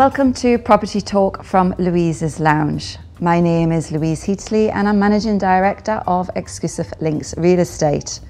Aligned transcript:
Welcome 0.00 0.32
to 0.36 0.56
Property 0.56 1.02
Talk 1.02 1.44
from 1.44 1.74
Louise's 1.76 2.40
Lounge. 2.40 2.96
My 3.20 3.38
name 3.38 3.70
is 3.70 3.92
Louise 3.92 4.24
Heatley 4.24 4.72
and 4.72 4.88
I'm 4.88 4.98
Managing 4.98 5.36
Director 5.36 6.02
of 6.06 6.30
Exclusive 6.36 6.90
Links 7.02 7.34
Real 7.36 7.58
Estate. 7.58 8.20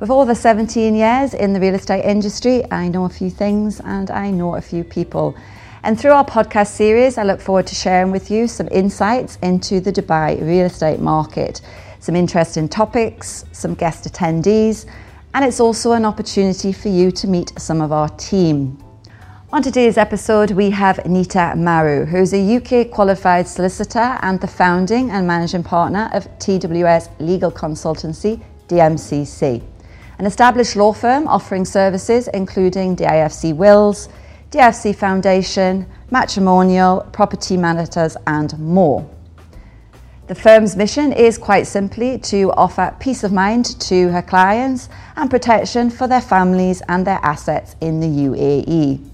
With 0.00 0.10
over 0.10 0.34
17 0.34 0.94
years 0.94 1.32
in 1.32 1.54
the 1.54 1.60
real 1.60 1.76
estate 1.76 2.04
industry, 2.04 2.62
I 2.70 2.88
know 2.88 3.06
a 3.06 3.08
few 3.08 3.30
things 3.30 3.80
and 3.80 4.10
I 4.10 4.30
know 4.30 4.56
a 4.56 4.60
few 4.60 4.84
people. 4.84 5.34
And 5.82 5.98
through 5.98 6.10
our 6.10 6.26
podcast 6.26 6.72
series, 6.72 7.16
I 7.16 7.22
look 7.22 7.40
forward 7.40 7.68
to 7.68 7.74
sharing 7.74 8.10
with 8.10 8.30
you 8.30 8.46
some 8.46 8.68
insights 8.70 9.38
into 9.42 9.80
the 9.80 9.92
Dubai 9.92 10.38
real 10.42 10.66
estate 10.66 11.00
market, 11.00 11.62
some 12.00 12.16
interesting 12.16 12.68
topics, 12.68 13.46
some 13.50 13.72
guest 13.72 14.04
attendees, 14.04 14.84
and 15.32 15.42
it's 15.42 15.58
also 15.58 15.92
an 15.92 16.04
opportunity 16.04 16.70
for 16.70 16.90
you 16.90 17.10
to 17.12 17.26
meet 17.26 17.50
some 17.58 17.80
of 17.80 17.92
our 17.92 18.10
team. 18.10 18.83
On 19.54 19.62
today's 19.62 19.96
episode, 19.96 20.50
we 20.50 20.70
have 20.70 21.06
Nita 21.06 21.54
Maru, 21.56 22.06
who's 22.06 22.34
a 22.34 22.56
UK 22.56 22.90
qualified 22.90 23.46
solicitor 23.46 24.18
and 24.20 24.40
the 24.40 24.48
founding 24.48 25.12
and 25.12 25.28
managing 25.28 25.62
partner 25.62 26.10
of 26.12 26.26
TWS 26.40 27.08
Legal 27.20 27.52
Consultancy, 27.52 28.42
DMCC, 28.66 29.62
an 30.18 30.26
established 30.26 30.74
law 30.74 30.92
firm 30.92 31.28
offering 31.28 31.64
services 31.64 32.26
including 32.34 32.96
DIFC 32.96 33.54
Wills, 33.54 34.08
DIFC 34.50 34.96
Foundation, 34.96 35.86
matrimonial, 36.10 37.08
property 37.12 37.56
matters, 37.56 38.16
and 38.26 38.58
more. 38.58 39.08
The 40.26 40.34
firm's 40.34 40.74
mission 40.74 41.12
is 41.12 41.38
quite 41.38 41.68
simply 41.68 42.18
to 42.18 42.50
offer 42.54 42.92
peace 42.98 43.22
of 43.22 43.32
mind 43.32 43.78
to 43.82 44.08
her 44.08 44.22
clients 44.22 44.88
and 45.14 45.30
protection 45.30 45.90
for 45.90 46.08
their 46.08 46.20
families 46.20 46.82
and 46.88 47.06
their 47.06 47.20
assets 47.22 47.76
in 47.80 48.00
the 48.00 48.08
UAE. 48.08 49.13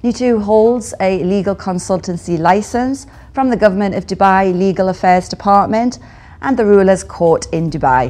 Nita 0.00 0.38
holds 0.38 0.94
a 1.00 1.24
legal 1.24 1.56
consultancy 1.56 2.38
license 2.38 3.08
from 3.32 3.50
the 3.50 3.56
Government 3.56 3.96
of 3.96 4.06
Dubai 4.06 4.56
Legal 4.56 4.90
Affairs 4.90 5.28
Department 5.28 5.98
and 6.40 6.56
the 6.56 6.64
Ruler's 6.64 7.02
Court 7.02 7.48
in 7.50 7.68
Dubai. 7.68 8.08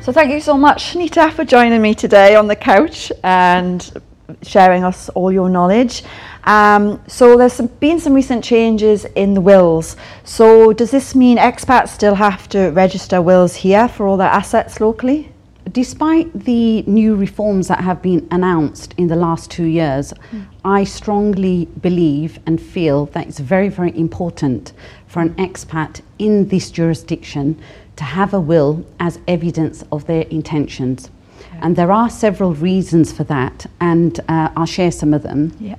So 0.00 0.12
thank 0.12 0.30
you 0.30 0.40
so 0.40 0.56
much, 0.56 0.94
Nita, 0.94 1.32
for 1.32 1.44
joining 1.44 1.82
me 1.82 1.92
today 1.92 2.36
on 2.36 2.46
the 2.46 2.54
couch 2.54 3.10
and 3.24 4.00
sharing 4.42 4.84
us 4.84 5.08
all 5.08 5.32
your 5.32 5.48
knowledge. 5.48 6.04
Um, 6.44 7.02
so 7.08 7.36
there's 7.36 7.54
some, 7.54 7.66
been 7.66 7.98
some 7.98 8.14
recent 8.14 8.44
changes 8.44 9.06
in 9.16 9.34
the 9.34 9.40
wills. 9.40 9.96
So 10.22 10.72
does 10.72 10.92
this 10.92 11.16
mean 11.16 11.36
expats 11.36 11.88
still 11.88 12.14
have 12.14 12.48
to 12.50 12.68
register 12.68 13.20
wills 13.20 13.56
here 13.56 13.88
for 13.88 14.06
all 14.06 14.16
their 14.16 14.28
assets 14.28 14.78
locally? 14.78 15.33
Despite 15.74 16.32
the 16.44 16.82
new 16.82 17.16
reforms 17.16 17.66
that 17.66 17.80
have 17.80 18.00
been 18.00 18.28
announced 18.30 18.94
in 18.96 19.08
the 19.08 19.16
last 19.16 19.50
two 19.50 19.64
years, 19.64 20.12
mm. 20.30 20.46
I 20.64 20.84
strongly 20.84 21.64
believe 21.80 22.38
and 22.46 22.62
feel 22.62 23.06
that 23.06 23.26
it's 23.26 23.40
very, 23.40 23.68
very 23.68 23.90
important 23.98 24.72
for 25.08 25.20
an 25.20 25.34
expat 25.34 26.00
in 26.20 26.46
this 26.46 26.70
jurisdiction 26.70 27.60
to 27.96 28.04
have 28.04 28.32
a 28.32 28.38
will 28.38 28.86
as 29.00 29.18
evidence 29.26 29.82
of 29.90 30.06
their 30.06 30.22
intentions. 30.28 31.10
Okay. 31.40 31.58
And 31.62 31.74
there 31.74 31.90
are 31.90 32.08
several 32.08 32.54
reasons 32.54 33.10
for 33.10 33.24
that, 33.24 33.66
and 33.80 34.20
uh, 34.28 34.50
I'll 34.56 34.66
share 34.66 34.92
some 34.92 35.12
of 35.12 35.24
them. 35.24 35.56
Yeah. 35.58 35.74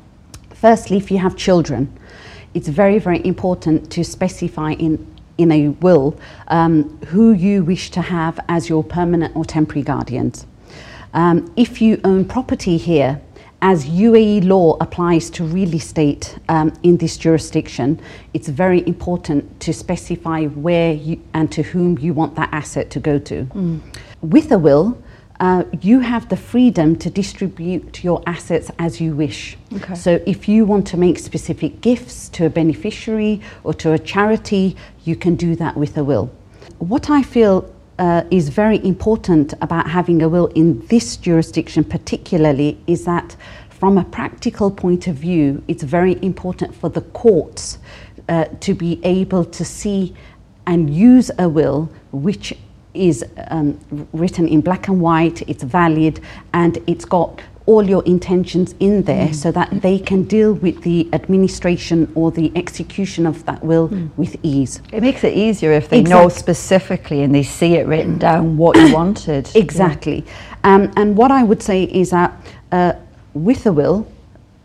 Firstly, 0.50 0.98
if 0.98 1.10
you 1.10 1.20
have 1.20 1.38
children, 1.38 1.98
it's 2.54 2.68
very, 2.68 3.00
very 3.00 3.26
important 3.26 3.90
to 3.92 4.04
specify 4.04 4.72
in 4.74 5.15
in 5.38 5.52
a 5.52 5.70
will 5.70 6.18
um, 6.48 6.98
who 7.08 7.34
you 7.34 7.64
wish 7.64 7.92
to 7.92 8.02
have 8.02 8.40
as 8.48 8.70
your 8.70 8.84
permanent 8.84 9.36
or 9.36 9.46
temporary 9.46 9.84
guardians. 9.84 10.46
Um, 11.14 11.52
if 11.56 11.82
you 11.82 12.00
own 12.04 12.26
property 12.26 12.78
here, 12.78 13.22
as 13.62 13.86
UAE 13.86 14.46
law 14.46 14.78
applies 14.80 15.30
to 15.32 15.44
real 15.44 15.74
estate 15.74 16.38
um, 16.50 16.74
in 16.84 16.98
this 16.98 17.18
jurisdiction, 17.18 18.00
it's 18.34 18.48
very 18.48 18.86
important 18.86 19.60
to 19.62 19.74
specify 19.74 20.46
where 20.46 20.94
you, 20.94 21.22
and 21.34 21.52
to 21.52 21.64
whom 21.64 21.98
you 21.98 22.14
want 22.14 22.36
that 22.36 22.50
asset 22.52 22.90
to 22.92 23.00
go 23.00 23.18
to. 23.18 23.46
Mm. 23.46 23.82
With 24.22 24.52
a 24.52 24.60
will, 24.60 25.02
uh, 25.40 25.64
you 25.82 26.00
have 26.00 26.30
the 26.30 26.38
freedom 26.38 26.96
to 26.98 27.10
distribute 27.10 28.04
your 28.04 28.22
assets 28.26 28.72
as 28.80 29.02
you 29.02 29.16
wish. 29.16 29.58
Okay. 29.74 29.96
So, 29.96 30.22
if 30.26 30.48
you 30.48 30.66
want 30.66 30.88
to 30.88 30.98
make 30.98 31.20
specific 31.20 31.82
gifts 31.82 32.30
to 32.30 32.46
a 32.46 32.50
beneficiary 32.50 33.42
or 33.64 33.74
to 33.76 33.94
a 33.94 34.00
charity, 34.00 34.78
you 35.06 35.16
can 35.16 35.36
do 35.36 35.56
that 35.56 35.78
with 35.78 35.98
a 35.98 36.04
will. 36.04 36.30
What 36.80 37.10
I 37.10 37.24
feel 37.24 37.72
uh, 37.98 38.24
is 38.30 38.50
very 38.50 38.84
important 38.84 39.54
about 39.62 39.90
having 39.90 40.22
a 40.22 40.28
will 40.28 40.48
in 40.48 40.86
this 40.88 41.16
jurisdiction, 41.16 41.84
particularly, 41.84 42.78
is 42.88 43.06
that 43.06 43.36
from 43.70 43.98
a 43.98 44.04
practical 44.04 44.72
point 44.72 45.08
of 45.08 45.16
view, 45.16 45.64
it's 45.68 45.84
very 45.84 46.22
important 46.24 46.76
for 46.76 46.90
the 46.90 47.02
courts 47.02 47.78
uh, 48.28 48.46
to 48.60 48.74
be 48.74 49.00
able 49.04 49.46
to 49.46 49.64
see 49.64 50.14
and 50.68 50.90
use 50.90 51.30
a 51.38 51.48
will 51.48 51.90
which 52.12 52.54
is 52.94 53.24
um, 53.50 53.78
written 54.14 54.48
in 54.48 54.62
black 54.62 54.88
and 54.88 55.00
white, 55.02 55.42
it's 55.48 55.64
valid, 55.64 56.20
and 56.54 56.78
it's 56.88 57.06
got 57.06 57.42
all 57.66 57.84
your 57.84 58.04
intentions 58.04 58.76
in 58.80 59.04
there 59.04 59.30
mm. 59.30 59.36
so 59.36 59.52
that 59.52 59.82
they 59.82 59.98
can 59.98 60.24
deal 60.24 60.54
with 60.54 60.84
the 60.84 61.10
administration 61.14 62.12
or 62.14 62.32
the 62.32 62.52
execution 62.56 63.26
of 63.26 63.44
that 63.46 63.64
will 63.64 63.90
mm. 63.90 64.10
with 64.18 64.36
ease. 64.44 64.82
It 64.92 65.02
makes 65.02 65.24
it 65.24 65.36
easier 65.36 65.72
if 65.72 65.90
they 65.90 66.00
exactly. 66.00 66.24
know 66.24 66.30
specifically 66.30 67.24
and 67.24 67.34
they 67.34 67.44
see 67.44 67.76
it 67.76 67.88
written 67.88 68.18
down 68.20 68.58
what 68.58 68.78
you 68.78 68.94
wanted. 69.02 69.50
Exactly. 69.56 70.24
Yeah. 70.26 70.76
Um, 70.76 70.94
and 70.96 71.18
what 71.18 71.32
I 71.32 71.44
would 71.44 71.62
say 71.62 71.84
is 71.84 72.12
that 72.12 72.34
uh, 72.72 72.94
with 73.34 73.66
a 73.66 73.74
will, 73.74 74.08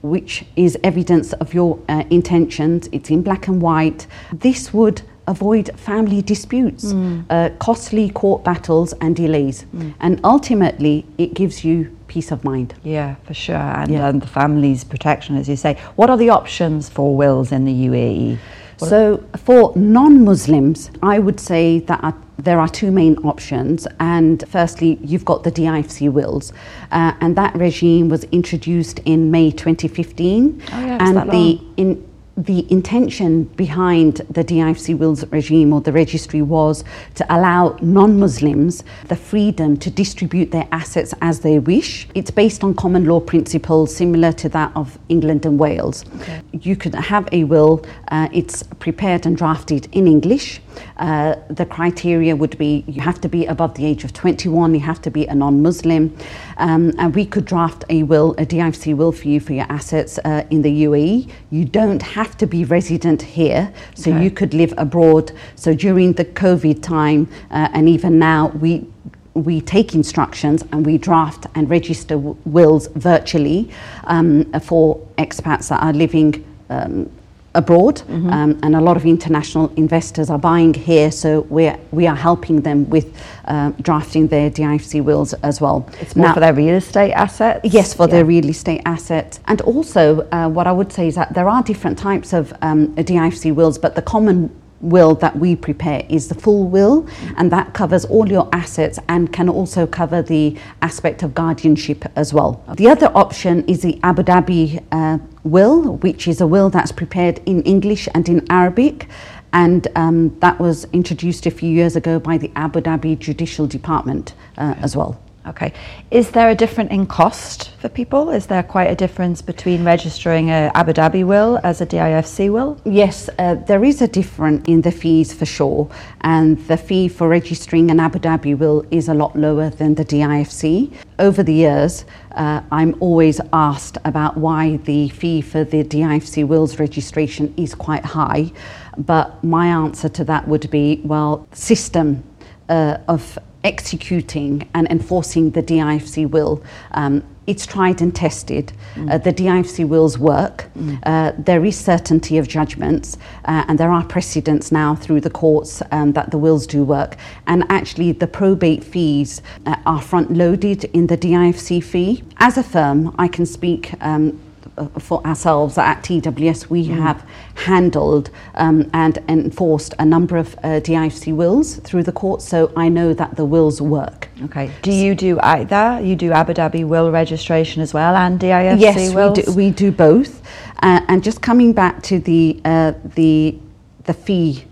which 0.02 0.44
is 0.56 0.78
evidence 0.82 1.32
of 1.34 1.52
your 1.52 1.78
uh, 1.88 2.04
intentions, 2.10 2.88
it's 2.92 3.10
in 3.10 3.22
black 3.22 3.48
and 3.48 3.60
white, 3.60 4.06
this 4.32 4.72
would 4.72 5.02
avoid 5.30 5.70
family 5.78 6.20
disputes, 6.20 6.92
mm. 6.92 7.24
uh, 7.30 7.50
costly 7.58 8.10
court 8.10 8.44
battles, 8.44 8.92
and 9.00 9.16
delays. 9.16 9.64
Mm. 9.74 9.94
And 10.00 10.20
ultimately, 10.24 11.06
it 11.16 11.34
gives 11.34 11.64
you 11.64 11.96
peace 12.08 12.32
of 12.32 12.44
mind. 12.44 12.74
Yeah, 12.82 13.14
for 13.26 13.34
sure. 13.34 13.56
And, 13.56 13.90
yeah. 13.90 14.10
the 14.12 14.26
family's 14.26 14.82
protection, 14.84 15.36
as 15.36 15.48
you 15.48 15.56
say. 15.56 15.74
What 15.96 16.10
are 16.10 16.16
the 16.16 16.30
options 16.30 16.88
for 16.88 17.16
wills 17.16 17.52
in 17.52 17.64
the 17.64 17.72
UAE? 17.88 18.38
What 18.78 18.88
so, 18.88 19.24
for 19.36 19.72
non 19.76 20.24
Muslims, 20.24 20.90
I 21.02 21.18
would 21.18 21.38
say 21.38 21.80
that 21.80 22.02
are, 22.02 22.16
there 22.38 22.58
are 22.58 22.68
two 22.68 22.90
main 22.90 23.16
options. 23.18 23.86
And 24.00 24.42
firstly, 24.48 24.98
you've 25.02 25.24
got 25.24 25.44
the 25.44 25.52
DIFC 25.52 26.10
wills, 26.10 26.52
uh, 26.90 27.12
and 27.20 27.36
that 27.36 27.54
regime 27.54 28.08
was 28.08 28.24
introduced 28.24 28.98
in 29.00 29.30
May 29.30 29.50
2015. 29.50 30.62
Oh, 30.72 30.80
yeah, 30.80 30.98
and 31.00 31.30
the 31.30 31.60
in, 31.76 32.09
the 32.44 32.70
intention 32.72 33.44
behind 33.44 34.16
the 34.30 34.42
DIFC 34.42 34.96
wills 34.96 35.26
regime 35.26 35.72
or 35.74 35.80
the 35.82 35.92
registry 35.92 36.40
was 36.40 36.84
to 37.14 37.26
allow 37.34 37.76
non-Muslims 37.82 38.82
the 39.08 39.16
freedom 39.16 39.76
to 39.76 39.90
distribute 39.90 40.50
their 40.50 40.66
assets 40.72 41.12
as 41.20 41.40
they 41.40 41.58
wish. 41.58 42.08
It's 42.14 42.30
based 42.30 42.64
on 42.64 42.74
common 42.74 43.04
law 43.04 43.20
principles 43.20 43.94
similar 43.94 44.32
to 44.32 44.48
that 44.50 44.72
of 44.74 44.98
England 45.10 45.44
and 45.44 45.58
Wales. 45.58 46.04
Okay. 46.20 46.40
You 46.52 46.76
could 46.76 46.94
have 46.94 47.28
a 47.32 47.44
will, 47.44 47.84
uh, 48.08 48.28
it's 48.32 48.62
prepared 48.62 49.26
and 49.26 49.36
drafted 49.36 49.88
in 49.92 50.06
English. 50.06 50.62
Uh, 50.96 51.36
the 51.48 51.66
criteria 51.66 52.34
would 52.34 52.56
be 52.58 52.84
you 52.86 53.00
have 53.00 53.20
to 53.20 53.28
be 53.28 53.46
above 53.46 53.74
the 53.74 53.84
age 53.84 54.04
of 54.04 54.12
21, 54.12 54.74
you 54.74 54.80
have 54.80 55.00
to 55.02 55.10
be 55.10 55.26
a 55.26 55.34
non-Muslim, 55.34 56.16
um, 56.58 56.92
and 56.98 57.14
we 57.14 57.24
could 57.24 57.44
draft 57.44 57.84
a 57.88 58.02
will, 58.02 58.32
a 58.38 58.46
DIFC 58.46 58.96
will 58.96 59.12
for 59.12 59.28
you 59.28 59.40
for 59.40 59.52
your 59.52 59.66
assets 59.68 60.18
uh, 60.24 60.44
in 60.50 60.62
the 60.62 60.84
UAE. 60.84 61.30
You 61.50 61.64
don't 61.64 62.02
have 62.02 62.36
to 62.38 62.46
be 62.46 62.64
resident 62.64 63.22
here, 63.22 63.72
so 63.94 64.10
okay. 64.10 64.24
you 64.24 64.30
could 64.30 64.54
live 64.54 64.74
abroad. 64.76 65.32
So 65.56 65.74
during 65.74 66.14
the 66.14 66.24
COVID 66.24 66.82
time, 66.82 67.28
uh, 67.50 67.68
and 67.72 67.88
even 67.88 68.18
now, 68.18 68.48
we 68.48 68.86
we 69.34 69.60
take 69.60 69.94
instructions 69.94 70.64
and 70.72 70.84
we 70.84 70.98
draft 70.98 71.46
and 71.54 71.70
register 71.70 72.18
wills 72.18 72.88
virtually 72.88 73.70
um, 74.04 74.44
for 74.60 74.98
expats 75.18 75.68
that 75.68 75.82
are 75.82 75.92
living 75.92 76.44
um, 76.68 77.08
abroad, 77.54 77.96
mm-hmm. 77.96 78.30
um, 78.30 78.58
and 78.62 78.76
a 78.76 78.80
lot 78.80 78.96
of 78.96 79.04
international 79.04 79.72
investors 79.76 80.30
are 80.30 80.38
buying 80.38 80.74
here. 80.74 81.10
So 81.10 81.40
we 81.50 81.72
we 81.90 82.06
are 82.06 82.16
helping 82.16 82.60
them 82.62 82.88
with 82.90 83.16
uh, 83.46 83.70
drafting 83.82 84.28
their 84.28 84.50
DIFC 84.50 85.02
wills 85.02 85.32
as 85.42 85.60
well. 85.60 85.88
It's 86.00 86.14
more 86.14 86.28
now, 86.28 86.34
for 86.34 86.40
their 86.40 86.54
real 86.54 86.76
estate 86.76 87.12
assets. 87.12 87.60
Yes, 87.64 87.94
for 87.94 88.06
yeah. 88.06 88.14
their 88.14 88.24
real 88.24 88.48
estate 88.48 88.82
assets. 88.84 89.40
And 89.46 89.60
also, 89.62 90.28
uh, 90.30 90.48
what 90.48 90.66
I 90.66 90.72
would 90.72 90.92
say 90.92 91.08
is 91.08 91.14
that 91.16 91.34
there 91.34 91.48
are 91.48 91.62
different 91.62 91.98
types 91.98 92.32
of 92.32 92.52
um, 92.62 92.94
DIFC 92.94 93.54
wills, 93.54 93.78
but 93.78 93.94
the 93.94 94.02
common 94.02 94.50
will 94.80 95.14
that 95.16 95.38
we 95.38 95.54
prepare 95.54 96.04
is 96.08 96.28
the 96.28 96.34
full 96.34 96.66
will, 96.66 97.06
and 97.36 97.50
that 97.52 97.74
covers 97.74 98.04
all 98.06 98.28
your 98.28 98.48
assets 98.52 98.98
and 99.08 99.32
can 99.32 99.48
also 99.48 99.86
cover 99.86 100.22
the 100.22 100.56
aspect 100.82 101.22
of 101.22 101.34
guardianship 101.34 102.04
as 102.16 102.32
well. 102.32 102.64
The 102.76 102.88
other 102.88 103.10
option 103.14 103.64
is 103.66 103.82
the 103.82 103.98
Abu 104.02 104.22
Dhabi 104.22 104.82
uh, 104.92 105.18
will, 105.44 105.96
which 105.98 106.26
is 106.26 106.40
a 106.40 106.46
will 106.46 106.70
that's 106.70 106.92
prepared 106.92 107.40
in 107.46 107.62
English 107.62 108.08
and 108.14 108.28
in 108.28 108.46
Arabic. 108.50 109.08
And 109.52 109.88
um, 109.96 110.38
that 110.38 110.60
was 110.60 110.84
introduced 110.92 111.44
a 111.44 111.50
few 111.50 111.70
years 111.70 111.96
ago 111.96 112.20
by 112.20 112.38
the 112.38 112.52
Abu 112.54 112.80
Dhabi 112.80 113.18
Judicial 113.18 113.66
Department 113.66 114.34
uh, 114.56 114.74
as 114.78 114.96
well. 114.96 115.20
Okay. 115.46 115.72
Is 116.10 116.30
there 116.32 116.50
a 116.50 116.54
difference 116.54 116.90
in 116.90 117.06
cost 117.06 117.70
for 117.78 117.88
people? 117.88 118.28
Is 118.28 118.46
there 118.46 118.62
quite 118.62 118.90
a 118.90 118.94
difference 118.94 119.40
between 119.40 119.84
registering 119.84 120.50
a 120.50 120.70
Abu 120.74 120.92
Dhabi 120.92 121.24
will 121.24 121.58
as 121.64 121.80
a 121.80 121.86
DIFC 121.86 122.52
will? 122.52 122.78
Yes, 122.84 123.30
uh, 123.38 123.54
there 123.54 123.82
is 123.82 124.02
a 124.02 124.08
difference 124.08 124.68
in 124.68 124.82
the 124.82 124.92
fees 124.92 125.32
for 125.32 125.46
sure, 125.46 125.88
and 126.20 126.58
the 126.68 126.76
fee 126.76 127.08
for 127.08 127.26
registering 127.26 127.90
an 127.90 128.00
Abu 128.00 128.18
Dhabi 128.18 128.56
will 128.56 128.84
is 128.90 129.08
a 129.08 129.14
lot 129.14 129.34
lower 129.34 129.70
than 129.70 129.94
the 129.94 130.04
DIFC. 130.04 130.92
Over 131.18 131.42
the 131.42 131.54
years, 131.54 132.04
uh, 132.32 132.60
I'm 132.70 132.94
always 133.00 133.40
asked 133.54 133.96
about 134.04 134.36
why 134.36 134.76
the 134.76 135.08
fee 135.08 135.40
for 135.40 135.64
the 135.64 135.82
DIFC 135.82 136.46
wills 136.46 136.78
registration 136.78 137.54
is 137.56 137.74
quite 137.74 138.04
high, 138.04 138.52
but 138.98 139.42
my 139.42 139.68
answer 139.68 140.10
to 140.10 140.24
that 140.24 140.46
would 140.46 140.70
be 140.70 141.00
well, 141.02 141.48
system 141.52 142.22
uh, 142.68 142.98
of 143.08 143.38
executing 143.64 144.68
and 144.74 144.90
enforcing 144.90 145.50
the 145.50 145.62
DIFC 145.62 146.28
will. 146.30 146.62
Um, 146.92 147.22
it's 147.46 147.66
tried 147.66 148.00
and 148.00 148.14
tested. 148.14 148.72
Mm. 148.94 149.10
Uh, 149.10 149.18
the 149.18 149.32
DIFC 149.32 149.88
wills 149.88 150.18
work. 150.18 150.70
Mm. 150.78 151.00
Uh, 151.02 151.32
there 151.36 151.64
is 151.64 151.76
certainty 151.76 152.38
of 152.38 152.46
judgments, 152.46 153.16
uh, 153.46 153.64
and 153.66 153.78
there 153.78 153.90
are 153.90 154.04
precedents 154.04 154.70
now 154.70 154.94
through 154.94 155.20
the 155.20 155.30
courts 155.30 155.82
um, 155.90 156.12
that 156.12 156.30
the 156.30 156.38
wills 156.38 156.66
do 156.66 156.84
work. 156.84 157.16
And 157.48 157.64
actually, 157.68 158.12
the 158.12 158.28
probate 158.28 158.84
fees 158.84 159.42
uh, 159.66 159.76
are 159.84 160.00
front 160.00 160.32
loaded 160.32 160.84
in 160.84 161.08
the 161.08 161.18
DIFC 161.18 161.82
fee. 161.82 162.22
As 162.36 162.56
a 162.56 162.62
firm, 162.62 163.14
I 163.18 163.26
can 163.26 163.46
speak. 163.46 163.94
Um, 164.00 164.28
uh, 164.30 164.49
for 164.98 165.24
ourselves 165.26 165.78
at 165.78 166.02
TWS, 166.02 166.68
we 166.68 166.88
mm. 166.88 166.98
have 166.98 167.26
handled 167.54 168.30
um, 168.54 168.90
and 168.92 169.18
enforced 169.28 169.94
a 169.98 170.04
number 170.04 170.36
of 170.36 170.54
uh, 170.58 170.80
DIFC 170.80 171.34
wills 171.34 171.76
through 171.76 172.02
the 172.02 172.12
court, 172.12 172.42
so 172.42 172.72
I 172.76 172.88
know 172.88 173.14
that 173.14 173.36
the 173.36 173.44
wills 173.44 173.80
work. 173.80 174.28
Okay. 174.44 174.70
Do 174.82 174.92
you 174.92 175.14
do 175.14 175.38
either? 175.42 176.00
You 176.02 176.16
do 176.16 176.32
Abu 176.32 176.54
Dhabi 176.54 176.84
will 176.84 177.10
registration 177.10 177.82
as 177.82 177.92
well 177.92 178.16
and 178.16 178.40
DIFC 178.40 178.80
yes, 178.80 179.14
wills? 179.14 179.38
Yes, 179.38 179.48
we 179.48 179.52
do, 179.52 179.56
we 179.56 179.70
do 179.70 179.92
both. 179.92 180.42
Uh, 180.82 181.00
and 181.08 181.22
just 181.22 181.42
coming 181.42 181.72
back 181.72 182.02
to 182.04 182.18
the 182.18 182.60
uh, 182.64 182.92
the 183.14 183.58
the 184.04 184.14
fee 184.14 184.64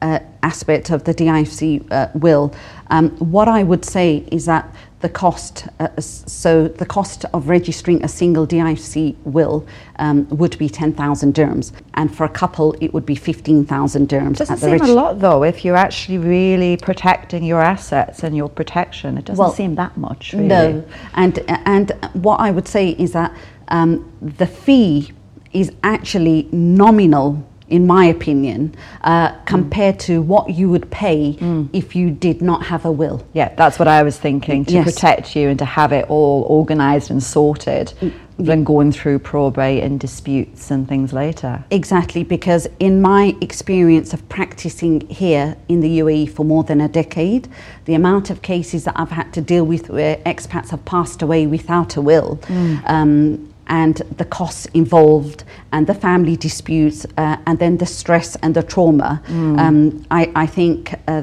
uh, 0.00 0.18
aspect 0.42 0.90
of 0.90 1.04
the 1.04 1.14
DIFC 1.14 1.90
uh, 1.92 2.08
will, 2.14 2.54
um, 2.88 3.10
what 3.18 3.48
I 3.48 3.62
would 3.62 3.84
say 3.84 4.24
is 4.32 4.46
that 4.46 4.74
the 5.02 5.08
cost, 5.08 5.66
uh, 5.80 5.88
so 6.00 6.68
the 6.68 6.86
cost 6.86 7.24
of 7.34 7.48
registering 7.48 8.02
a 8.04 8.08
single 8.08 8.46
DIFC 8.46 9.16
will 9.24 9.66
um, 9.96 10.28
would 10.28 10.56
be 10.58 10.68
10,000 10.68 11.34
dirhams, 11.34 11.72
and 11.94 12.14
for 12.16 12.24
a 12.24 12.28
couple 12.28 12.74
it 12.80 12.94
would 12.94 13.04
be 13.04 13.16
15,000 13.16 14.08
dirhams. 14.08 14.38
Doesn't 14.38 14.58
seem 14.58 14.80
a 14.80 14.86
lot 14.86 15.18
though 15.18 15.42
if 15.42 15.64
you're 15.64 15.76
actually 15.76 16.18
really 16.18 16.76
protecting 16.76 17.42
your 17.42 17.60
assets 17.60 18.22
and 18.22 18.36
your 18.36 18.48
protection. 18.48 19.18
It 19.18 19.24
doesn't 19.24 19.42
well, 19.42 19.52
seem 19.52 19.74
that 19.74 19.96
much. 19.96 20.32
Really. 20.32 20.46
No, 20.46 20.84
and 21.14 21.38
and 21.48 21.90
what 22.12 22.36
I 22.36 22.52
would 22.52 22.68
say 22.68 22.90
is 22.90 23.12
that 23.12 23.36
um, 23.68 24.10
the 24.22 24.46
fee 24.46 25.12
is 25.52 25.72
actually 25.82 26.48
nominal 26.52 27.44
in 27.68 27.86
my 27.86 28.04
opinion, 28.04 28.74
uh, 29.02 29.32
compared 29.44 29.96
mm. 29.96 30.00
to 30.00 30.22
what 30.22 30.50
you 30.50 30.68
would 30.68 30.90
pay 30.90 31.34
mm. 31.34 31.68
if 31.72 31.96
you 31.96 32.10
did 32.10 32.42
not 32.42 32.64
have 32.66 32.84
a 32.84 32.92
will. 32.92 33.26
Yeah, 33.32 33.54
that's 33.54 33.78
what 33.78 33.88
I 33.88 34.02
was 34.02 34.18
thinking 34.18 34.64
to 34.66 34.72
yes. 34.72 34.84
protect 34.84 35.36
you 35.36 35.48
and 35.48 35.58
to 35.58 35.64
have 35.64 35.92
it 35.92 36.08
all 36.08 36.44
organised 36.44 37.10
and 37.10 37.22
sorted. 37.22 37.92
Mm. 38.00 38.12
Than 38.38 38.64
going 38.64 38.90
through 38.90 39.20
probate 39.20 39.84
and 39.84 40.00
disputes 40.00 40.70
and 40.70 40.88
things 40.88 41.12
later. 41.12 41.62
Exactly, 41.70 42.24
because 42.24 42.66
in 42.80 43.00
my 43.00 43.36
experience 43.40 44.12
of 44.14 44.26
practicing 44.30 45.06
here 45.08 45.56
in 45.68 45.80
the 45.80 46.00
UAE 46.00 46.30
for 46.30 46.44
more 46.44 46.64
than 46.64 46.80
a 46.80 46.88
decade, 46.88 47.46
the 47.84 47.94
amount 47.94 48.30
of 48.30 48.42
cases 48.42 48.84
that 48.84 48.98
I've 48.98 49.10
had 49.10 49.32
to 49.34 49.42
deal 49.42 49.64
with 49.64 49.90
where 49.90 50.16
expats 50.24 50.70
have 50.70 50.84
passed 50.86 51.22
away 51.22 51.46
without 51.46 51.94
a 51.96 52.00
will 52.00 52.38
mm. 52.44 52.90
um, 52.90 53.51
and 53.72 53.96
the 54.18 54.24
costs 54.26 54.66
involved 54.74 55.44
and 55.72 55.86
the 55.86 55.94
family 55.94 56.36
disputes 56.36 57.06
uh, 57.16 57.38
and 57.46 57.58
then 57.58 57.78
the 57.78 57.86
stress 57.86 58.36
and 58.42 58.54
the 58.54 58.62
trauma. 58.62 59.22
Mm. 59.26 59.58
Um, 59.58 60.06
I, 60.10 60.30
I, 60.36 60.46
think 60.46 60.92
uh, 61.08 61.22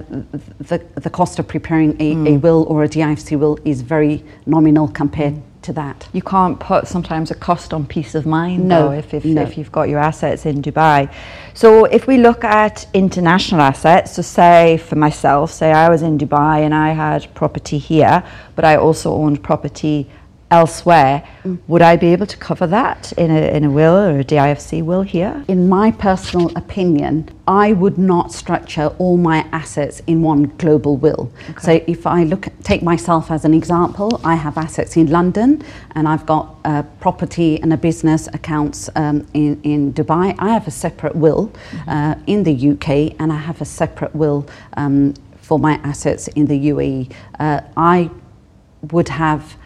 the, 0.69 0.83
the 0.95 1.11
cost 1.11 1.37
of 1.37 1.47
preparing 1.47 1.91
a, 2.01 2.15
mm. 2.15 2.27
a, 2.27 2.37
will 2.37 2.65
or 2.67 2.83
a 2.83 2.89
DIFC 2.89 3.37
will 3.37 3.59
is 3.65 3.83
very 3.83 4.23
nominal 4.47 4.87
compared 4.87 5.39
to 5.61 5.73
that. 5.73 6.07
You 6.11 6.23
can't 6.23 6.59
put 6.59 6.87
sometimes 6.87 7.29
a 7.29 7.35
cost 7.35 7.71
on 7.71 7.85
peace 7.85 8.15
of 8.15 8.25
mind 8.25 8.67
no, 8.67 8.89
though, 8.89 8.91
if, 8.93 9.13
if, 9.13 9.25
no. 9.25 9.43
if 9.43 9.55
you've 9.55 9.71
got 9.71 9.87
your 9.87 9.99
assets 9.99 10.47
in 10.47 10.63
Dubai. 10.63 11.13
So 11.53 11.85
if 11.85 12.07
we 12.07 12.17
look 12.17 12.43
at 12.43 12.87
international 12.95 13.61
assets, 13.61 14.13
so 14.15 14.23
say 14.23 14.77
for 14.77 14.95
myself, 14.95 15.51
say 15.51 15.71
I 15.71 15.87
was 15.89 16.01
in 16.01 16.17
Dubai 16.17 16.61
and 16.65 16.73
I 16.73 16.89
had 16.93 17.31
property 17.35 17.77
here, 17.77 18.23
but 18.55 18.65
I 18.65 18.77
also 18.77 19.13
owned 19.13 19.43
property 19.43 20.09
elsewhere, 20.51 21.27
mm. 21.43 21.59
would 21.67 21.81
I 21.81 21.95
be 21.95 22.07
able 22.07 22.25
to 22.25 22.37
cover 22.37 22.65
that 22.67 23.11
in 23.13 23.29
a, 23.29 23.55
in 23.55 23.63
a 23.63 23.69
will 23.69 23.95
or 23.95 24.19
a 24.19 24.23
DIFC 24.23 24.83
will 24.83 25.03
here? 25.03 25.43
In 25.47 25.69
my 25.69 25.91
personal 25.91 26.51
opinion, 26.57 27.29
I 27.47 27.73
would 27.73 27.97
not 27.97 28.31
structure 28.31 28.87
all 28.97 29.17
my 29.17 29.45
assets 29.51 30.01
in 30.07 30.21
one 30.21 30.43
global 30.57 30.97
will. 30.97 31.31
Okay. 31.49 31.59
So 31.61 31.83
if 31.87 32.07
I 32.07 32.23
look 32.23 32.47
take 32.63 32.81
myself 32.81 33.31
as 33.31 33.45
an 33.45 33.53
example, 33.53 34.21
I 34.23 34.35
have 34.35 34.57
assets 34.57 34.97
in 34.97 35.07
London 35.07 35.63
and 35.95 36.07
I've 36.07 36.25
got 36.25 36.55
a 36.65 36.83
property 36.99 37.61
and 37.61 37.73
a 37.73 37.77
business 37.77 38.27
accounts 38.27 38.89
um, 38.95 39.27
in, 39.33 39.59
in 39.63 39.93
Dubai. 39.93 40.35
I 40.39 40.49
have 40.49 40.67
a 40.67 40.71
separate 40.71 41.15
will 41.15 41.47
mm-hmm. 41.47 41.89
uh, 41.89 42.15
in 42.27 42.43
the 42.43 42.71
UK 42.71 43.19
and 43.19 43.31
I 43.31 43.37
have 43.37 43.61
a 43.61 43.65
separate 43.65 44.15
will 44.15 44.47
um, 44.77 45.13
for 45.41 45.59
my 45.59 45.79
assets 45.83 46.27
in 46.29 46.45
the 46.45 46.69
UAE. 46.69 47.11
Uh, 47.39 47.61
I 47.75 48.09
would 48.91 49.09
have 49.09 49.57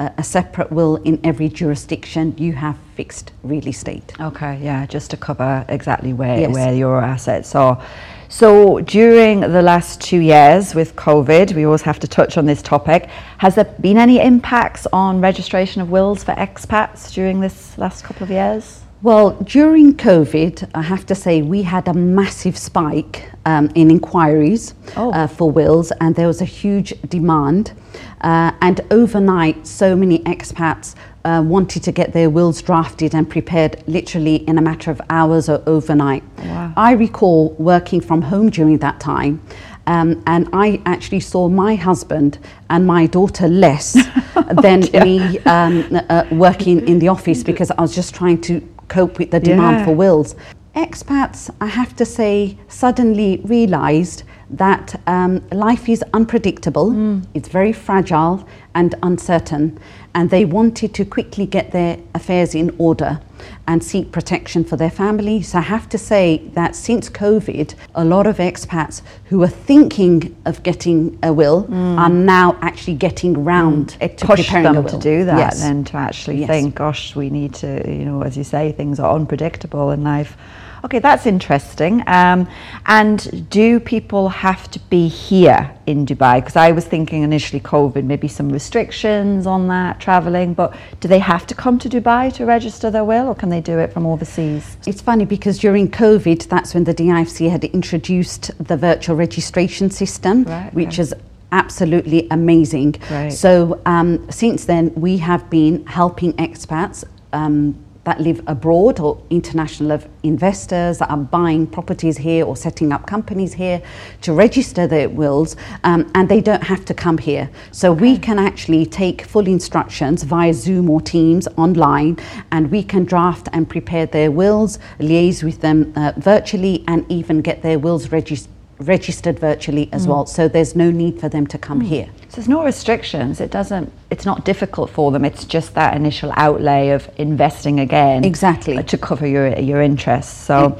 a, 0.00 0.12
a, 0.18 0.24
separate 0.24 0.72
will 0.72 0.96
in 0.96 1.20
every 1.22 1.48
jurisdiction, 1.48 2.34
you 2.38 2.54
have 2.54 2.76
fixed 2.94 3.32
real 3.42 3.66
estate. 3.68 4.12
Okay, 4.18 4.58
yeah, 4.62 4.86
just 4.86 5.10
to 5.10 5.16
cover 5.16 5.64
exactly 5.68 6.12
where, 6.12 6.40
yes. 6.40 6.54
where 6.54 6.74
your 6.74 7.00
assets 7.02 7.54
are. 7.54 7.82
So 8.28 8.80
during 8.80 9.40
the 9.40 9.60
last 9.60 10.00
two 10.00 10.20
years 10.20 10.74
with 10.74 10.96
COVID, 10.96 11.54
we 11.54 11.64
always 11.64 11.82
have 11.82 11.98
to 12.00 12.08
touch 12.08 12.38
on 12.38 12.46
this 12.46 12.62
topic. 12.62 13.06
Has 13.38 13.56
there 13.56 13.64
been 13.80 13.98
any 13.98 14.20
impacts 14.20 14.86
on 14.92 15.20
registration 15.20 15.82
of 15.82 15.90
wills 15.90 16.24
for 16.24 16.32
expats 16.34 17.12
during 17.12 17.40
this 17.40 17.76
last 17.76 18.04
couple 18.04 18.22
of 18.22 18.30
years? 18.30 18.82
Well, 19.02 19.30
during 19.44 19.94
COVID, 19.94 20.72
I 20.74 20.82
have 20.82 21.06
to 21.06 21.14
say 21.14 21.40
we 21.40 21.62
had 21.62 21.88
a 21.88 21.94
massive 21.94 22.58
spike 22.58 23.30
um, 23.46 23.70
in 23.74 23.90
inquiries 23.90 24.74
oh. 24.94 25.10
uh, 25.12 25.26
for 25.26 25.50
wills, 25.50 25.90
and 26.02 26.14
there 26.14 26.26
was 26.26 26.42
a 26.42 26.44
huge 26.44 26.92
demand. 27.08 27.72
Uh, 28.20 28.52
and 28.60 28.82
overnight, 28.90 29.66
so 29.66 29.96
many 29.96 30.18
expats 30.24 30.96
uh, 31.24 31.42
wanted 31.42 31.82
to 31.84 31.92
get 31.92 32.12
their 32.12 32.28
wills 32.28 32.60
drafted 32.60 33.14
and 33.14 33.30
prepared 33.30 33.82
literally 33.88 34.36
in 34.46 34.58
a 34.58 34.62
matter 34.62 34.90
of 34.90 35.00
hours 35.08 35.48
or 35.48 35.62
overnight. 35.66 36.22
Wow. 36.40 36.74
I 36.76 36.92
recall 36.92 37.54
working 37.58 38.02
from 38.02 38.20
home 38.20 38.50
during 38.50 38.76
that 38.78 39.00
time. 39.00 39.40
Um, 39.86 40.22
and 40.26 40.46
I 40.52 40.82
actually 40.84 41.20
saw 41.20 41.48
my 41.48 41.74
husband 41.74 42.38
and 42.68 42.86
my 42.86 43.06
daughter 43.06 43.48
less 43.48 43.94
than 44.62 44.84
oh 44.94 45.04
me 45.04 45.38
um, 45.40 46.00
uh, 46.10 46.24
working 46.30 46.86
in 46.86 46.98
the 46.98 47.08
office 47.08 47.42
because 47.42 47.70
I 47.70 47.80
was 47.80 47.94
just 47.94 48.14
trying 48.14 48.42
to 48.42 48.60
cope 48.90 49.18
with 49.18 49.30
the 49.30 49.40
demand 49.40 49.78
yeah. 49.78 49.84
for 49.86 49.94
wills. 49.94 50.34
Expats, 50.74 51.48
I 51.60 51.66
have 51.66 51.96
to 51.96 52.04
say, 52.04 52.58
suddenly 52.68 53.40
realised 53.44 54.24
that 54.50 55.00
um, 55.06 55.46
life 55.50 55.88
is 55.88 56.02
unpredictable, 56.12 56.90
mm. 56.90 57.24
it's 57.34 57.48
very 57.48 57.72
fragile 57.72 58.46
and 58.74 58.94
uncertain, 59.02 59.78
and 60.14 60.30
they 60.30 60.44
wanted 60.44 60.92
to 60.94 61.04
quickly 61.04 61.46
get 61.46 61.70
their 61.70 61.98
affairs 62.14 62.54
in 62.54 62.74
order 62.78 63.20
and 63.66 63.82
seek 63.82 64.10
protection 64.12 64.64
for 64.64 64.76
their 64.76 64.90
family. 64.90 65.40
So 65.42 65.58
I 65.58 65.62
have 65.62 65.88
to 65.90 65.98
say 65.98 66.38
that 66.54 66.74
since 66.74 67.08
COVID, 67.08 67.74
a 67.94 68.04
lot 68.04 68.26
of 68.26 68.38
expats 68.38 69.02
who 69.26 69.38
were 69.38 69.48
thinking 69.48 70.36
of 70.44 70.62
getting 70.62 71.18
a 71.22 71.32
will 71.32 71.64
mm. 71.64 71.98
are 71.98 72.08
now 72.08 72.58
actually 72.60 72.96
getting 72.96 73.44
round 73.44 73.96
mm. 74.00 74.02
it 74.02 74.18
to 74.18 74.26
pushed 74.26 74.50
them 74.50 74.84
to 74.84 74.98
do 74.98 75.24
that 75.24 75.38
yes. 75.38 75.62
and 75.62 75.86
to 75.88 75.96
actually 75.96 76.40
yes. 76.40 76.48
think, 76.48 76.74
gosh, 76.74 77.14
we 77.14 77.30
need 77.30 77.54
to, 77.54 77.88
you 77.88 78.04
know, 78.04 78.22
as 78.22 78.36
you 78.36 78.44
say, 78.44 78.72
things 78.72 78.98
are 78.98 79.14
unpredictable 79.14 79.90
in 79.90 80.02
life. 80.02 80.36
Okay, 80.84 80.98
that's 80.98 81.26
interesting. 81.26 82.02
Um, 82.06 82.48
and 82.86 83.48
do 83.50 83.80
people 83.80 84.28
have 84.28 84.70
to 84.70 84.78
be 84.78 85.08
here 85.08 85.70
in 85.86 86.06
Dubai? 86.06 86.36
Because 86.36 86.56
I 86.56 86.72
was 86.72 86.86
thinking 86.86 87.22
initially 87.22 87.60
COVID, 87.60 88.04
maybe 88.04 88.28
some 88.28 88.48
restrictions 88.50 89.46
on 89.46 89.68
that 89.68 90.00
traveling, 90.00 90.54
but 90.54 90.74
do 91.00 91.08
they 91.08 91.18
have 91.18 91.46
to 91.48 91.54
come 91.54 91.78
to 91.80 91.88
Dubai 91.88 92.32
to 92.34 92.46
register 92.46 92.90
their 92.90 93.04
will 93.04 93.28
or 93.28 93.34
can 93.34 93.50
they 93.50 93.60
do 93.60 93.78
it 93.78 93.92
from 93.92 94.06
overseas? 94.06 94.76
It's 94.86 95.02
funny 95.02 95.24
because 95.24 95.58
during 95.58 95.90
COVID, 95.90 96.48
that's 96.48 96.74
when 96.74 96.84
the 96.84 96.94
DIFC 96.94 97.50
had 97.50 97.64
introduced 97.64 98.50
the 98.58 98.76
virtual 98.76 99.16
registration 99.16 99.90
system, 99.90 100.44
right, 100.44 100.72
which 100.72 100.94
okay. 100.94 101.02
is 101.02 101.14
absolutely 101.52 102.26
amazing. 102.30 102.94
Right. 103.10 103.32
So 103.32 103.80
um, 103.86 104.30
since 104.30 104.64
then, 104.64 104.92
we 104.94 105.18
have 105.18 105.50
been 105.50 105.86
helping 105.86 106.32
expats. 106.34 107.04
Um, 107.32 107.76
that 108.04 108.20
live 108.20 108.42
abroad 108.46 108.98
or 108.98 109.22
international 109.30 110.00
investors 110.22 110.98
that 110.98 111.10
are 111.10 111.16
buying 111.16 111.66
properties 111.66 112.16
here 112.16 112.44
or 112.46 112.56
setting 112.56 112.92
up 112.92 113.06
companies 113.06 113.52
here 113.52 113.82
to 114.22 114.32
register 114.32 114.86
their 114.86 115.08
wills 115.08 115.56
um, 115.84 116.10
and 116.14 116.28
they 116.28 116.40
don't 116.40 116.62
have 116.62 116.84
to 116.84 116.94
come 116.94 117.18
here. 117.18 117.50
So 117.72 117.92
okay. 117.92 118.00
we 118.00 118.18
can 118.18 118.38
actually 118.38 118.86
take 118.86 119.22
full 119.22 119.46
instructions 119.46 120.22
via 120.22 120.54
Zoom 120.54 120.88
or 120.88 121.00
Teams 121.00 121.46
online 121.56 122.16
and 122.52 122.70
we 122.70 122.82
can 122.82 123.04
draft 123.04 123.48
and 123.52 123.68
prepare 123.68 124.06
their 124.06 124.30
wills, 124.30 124.78
liaise 124.98 125.42
with 125.42 125.60
them 125.60 125.92
uh, 125.96 126.12
virtually 126.16 126.84
and 126.88 127.04
even 127.10 127.42
get 127.42 127.62
their 127.62 127.78
wills 127.78 128.10
registered 128.12 128.59
registered 128.80 129.38
virtually 129.38 129.88
as 129.92 130.06
mm. 130.06 130.10
well 130.10 130.26
so 130.26 130.48
there's 130.48 130.74
no 130.74 130.90
need 130.90 131.20
for 131.20 131.28
them 131.28 131.46
to 131.46 131.58
come 131.58 131.80
mm. 131.80 131.86
here 131.86 132.08
so 132.28 132.36
there's 132.36 132.48
no 132.48 132.64
restrictions 132.64 133.40
it 133.40 133.50
doesn't 133.50 133.92
it's 134.10 134.24
not 134.24 134.44
difficult 134.44 134.90
for 134.90 135.12
them 135.12 135.24
it's 135.24 135.44
just 135.44 135.74
that 135.74 135.94
initial 135.94 136.32
outlay 136.36 136.88
of 136.88 137.08
investing 137.16 137.80
again 137.80 138.24
exactly 138.24 138.82
to 138.82 138.96
cover 138.96 139.26
your 139.26 139.48
your 139.58 139.82
interests 139.82 140.32
so 140.32 140.78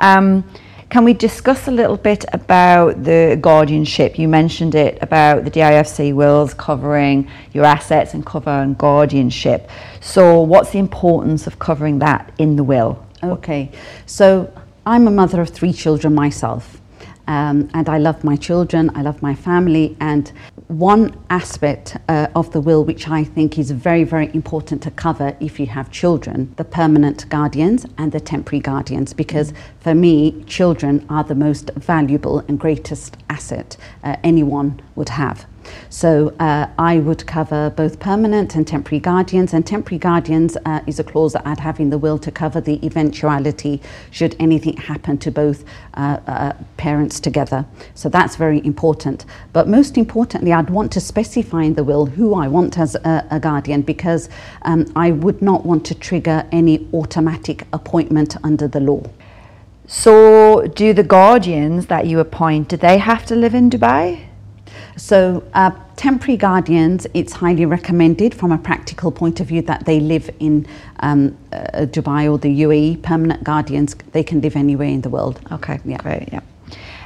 um, 0.00 0.44
can 0.92 1.04
we 1.04 1.14
discuss 1.14 1.68
a 1.68 1.70
little 1.70 1.96
bit 1.96 2.26
about 2.34 3.02
the 3.02 3.38
guardianship? 3.40 4.18
You 4.18 4.28
mentioned 4.28 4.74
it 4.74 4.98
about 5.00 5.44
the 5.46 5.50
DIFC 5.50 6.12
wills 6.12 6.52
covering 6.52 7.30
your 7.54 7.64
assets 7.64 8.12
and 8.12 8.26
cover 8.26 8.50
and 8.50 8.76
guardianship. 8.76 9.70
So, 10.02 10.42
what's 10.42 10.68
the 10.72 10.78
importance 10.78 11.46
of 11.46 11.58
covering 11.58 12.00
that 12.00 12.30
in 12.36 12.56
the 12.56 12.62
will? 12.62 13.06
Okay, 13.22 13.70
so 14.04 14.52
I'm 14.84 15.06
a 15.06 15.10
mother 15.10 15.40
of 15.40 15.48
three 15.48 15.72
children 15.72 16.14
myself. 16.14 16.81
Um, 17.26 17.68
and 17.74 17.88
I 17.88 17.98
love 17.98 18.24
my 18.24 18.36
children, 18.36 18.90
I 18.94 19.02
love 19.02 19.22
my 19.22 19.34
family, 19.34 19.96
and 20.00 20.32
one 20.68 21.16
aspect 21.30 21.96
uh, 22.08 22.26
of 22.34 22.50
the 22.52 22.60
will 22.60 22.84
which 22.84 23.08
I 23.08 23.24
think 23.24 23.58
is 23.58 23.70
very, 23.70 24.04
very 24.04 24.30
important 24.34 24.82
to 24.82 24.90
cover 24.90 25.36
if 25.40 25.60
you 25.60 25.66
have 25.66 25.90
children 25.90 26.52
the 26.56 26.64
permanent 26.64 27.28
guardians 27.28 27.86
and 27.98 28.12
the 28.12 28.20
temporary 28.20 28.60
guardians, 28.60 29.12
because 29.12 29.52
for 29.80 29.94
me, 29.94 30.42
children 30.44 31.06
are 31.08 31.24
the 31.24 31.34
most 31.34 31.70
valuable 31.76 32.40
and 32.48 32.58
greatest 32.58 33.16
asset 33.30 33.76
uh, 34.02 34.16
anyone 34.24 34.80
would 34.96 35.10
have. 35.10 35.46
So 35.90 36.34
uh, 36.38 36.68
I 36.78 36.98
would 36.98 37.26
cover 37.26 37.70
both 37.70 37.98
permanent 37.98 38.54
and 38.56 38.66
temporary 38.66 39.00
guardians, 39.00 39.52
and 39.54 39.66
temporary 39.66 39.98
guardians 39.98 40.56
uh, 40.64 40.80
is 40.86 40.98
a 40.98 41.04
clause 41.04 41.32
that 41.34 41.46
I'd 41.46 41.60
have 41.60 41.80
in 41.80 41.90
the 41.90 41.98
will 41.98 42.18
to 42.18 42.30
cover 42.30 42.60
the 42.60 42.84
eventuality 42.84 43.80
should 44.10 44.36
anything 44.38 44.76
happen 44.76 45.18
to 45.18 45.30
both 45.30 45.64
uh, 45.94 46.18
uh, 46.26 46.52
parents 46.76 47.20
together. 47.20 47.64
So 47.94 48.08
that's 48.08 48.36
very 48.36 48.64
important. 48.64 49.24
But 49.52 49.68
most 49.68 49.96
importantly, 49.96 50.52
I'd 50.52 50.70
want 50.70 50.92
to 50.92 51.00
specify 51.00 51.62
in 51.62 51.74
the 51.74 51.84
will 51.84 52.06
who 52.06 52.34
I 52.34 52.48
want 52.48 52.78
as 52.78 52.94
a, 52.94 53.26
a 53.30 53.40
guardian 53.40 53.82
because 53.82 54.28
um, 54.62 54.90
I 54.96 55.10
would 55.10 55.42
not 55.42 55.64
want 55.64 55.84
to 55.86 55.94
trigger 55.94 56.46
any 56.52 56.88
automatic 56.92 57.66
appointment 57.72 58.36
under 58.42 58.68
the 58.68 58.80
law. 58.80 59.02
So, 59.86 60.66
do 60.68 60.94
the 60.94 61.02
guardians 61.02 61.86
that 61.86 62.06
you 62.06 62.20
appoint, 62.20 62.68
do 62.68 62.76
they 62.76 62.98
have 62.98 63.26
to 63.26 63.34
live 63.34 63.54
in 63.54 63.68
Dubai? 63.68 64.31
So, 64.96 65.42
uh, 65.54 65.70
temporary 65.96 66.36
guardians, 66.36 67.06
it's 67.14 67.32
highly 67.32 67.64
recommended 67.64 68.34
from 68.34 68.52
a 68.52 68.58
practical 68.58 69.10
point 69.10 69.40
of 69.40 69.46
view 69.46 69.62
that 69.62 69.86
they 69.86 70.00
live 70.00 70.28
in 70.38 70.66
um, 71.00 71.36
uh, 71.52 71.86
Dubai 71.86 72.30
or 72.30 72.38
the 72.38 72.62
UAE. 72.62 73.02
Permanent 73.02 73.42
guardians, 73.42 73.94
they 74.12 74.22
can 74.22 74.40
live 74.40 74.54
anywhere 74.54 74.88
in 74.88 75.00
the 75.00 75.08
world. 75.08 75.40
Okay, 75.50 75.80
yeah. 75.84 75.96
great, 75.98 76.28
yeah. 76.32 76.40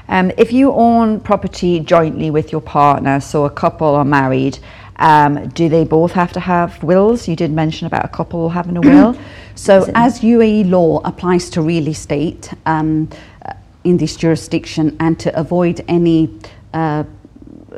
Um, 0.08 0.30
if 0.36 0.52
you 0.52 0.72
own 0.72 1.20
property 1.20 1.80
jointly 1.80 2.30
with 2.30 2.52
your 2.52 2.60
partner, 2.60 3.20
so 3.20 3.44
a 3.44 3.50
couple 3.50 3.94
are 3.94 4.04
married, 4.04 4.58
um, 4.96 5.48
do 5.48 5.68
they 5.68 5.84
both 5.84 6.12
have 6.12 6.32
to 6.32 6.40
have 6.40 6.82
wills? 6.82 7.28
You 7.28 7.36
did 7.36 7.52
mention 7.52 7.86
about 7.86 8.04
a 8.04 8.08
couple 8.08 8.48
having 8.48 8.76
a 8.76 8.80
will. 8.90 9.18
so, 9.54 9.90
as 9.94 10.20
UAE 10.20 10.70
law 10.70 11.00
applies 11.04 11.50
to 11.50 11.62
real 11.62 11.88
estate 11.88 12.52
um, 12.66 13.08
uh, 13.44 13.52
in 13.84 13.96
this 13.96 14.16
jurisdiction, 14.16 14.96
and 15.00 15.18
to 15.20 15.38
avoid 15.38 15.84
any 15.88 16.30
uh, 16.72 17.04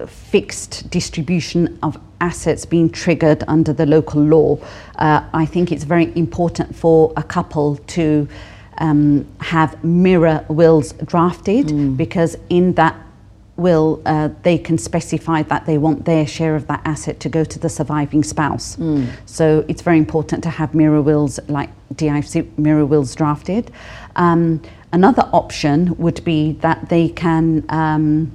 fixed 0.07 0.89
distribution 0.91 1.79
of 1.83 1.99
assets 2.21 2.65
being 2.65 2.91
triggered 2.91 3.45
under 3.49 3.73
the 3.73 3.87
local 3.87 4.23
law, 4.23 4.59
uh, 4.97 5.23
I 5.33 5.47
think 5.47 5.73
it's 5.73 5.85
very 5.85 6.13
important 6.17 6.75
for 6.75 7.13
a 7.17 7.23
couple 7.23 7.77
to 7.77 8.29
um, 8.79 9.27
have 9.41 9.83
mirror 9.83 10.45
wills 10.49 10.93
drafted 10.93 11.67
mm. 11.67 11.97
because 11.97 12.37
in 12.49 12.75
that 12.75 12.97
will 13.57 14.01
uh, 14.07 14.29
they 14.43 14.57
can 14.57 14.79
specify 14.79 15.43
that 15.43 15.67
they 15.67 15.79
want 15.79 16.05
their 16.05 16.27
share 16.27 16.55
of 16.55 16.69
that 16.69 16.81
asset 16.85 17.19
to 17.21 17.29
go 17.29 17.45
to 17.45 17.59
the 17.59 17.69
surviving 17.69 18.23
spouse. 18.23 18.77
Mm. 18.77 19.09
So 19.27 19.65
it's 19.69 19.83
very 19.83 19.99
important 19.99 20.45
to 20.45 20.51
have 20.51 20.75
mirror 20.75 21.03
wills 21.03 21.41
like 21.49 21.71
DIFC 21.95 22.57
mirror 22.57 22.87
wills 22.87 23.15
drafted. 23.17 23.73
Um, 24.15 24.63
another 24.93 25.29
option 25.33 25.97
would 25.99 26.23
be 26.25 26.53
that 26.61 26.89
they 26.89 27.09
can 27.09 27.65
um, 27.69 28.33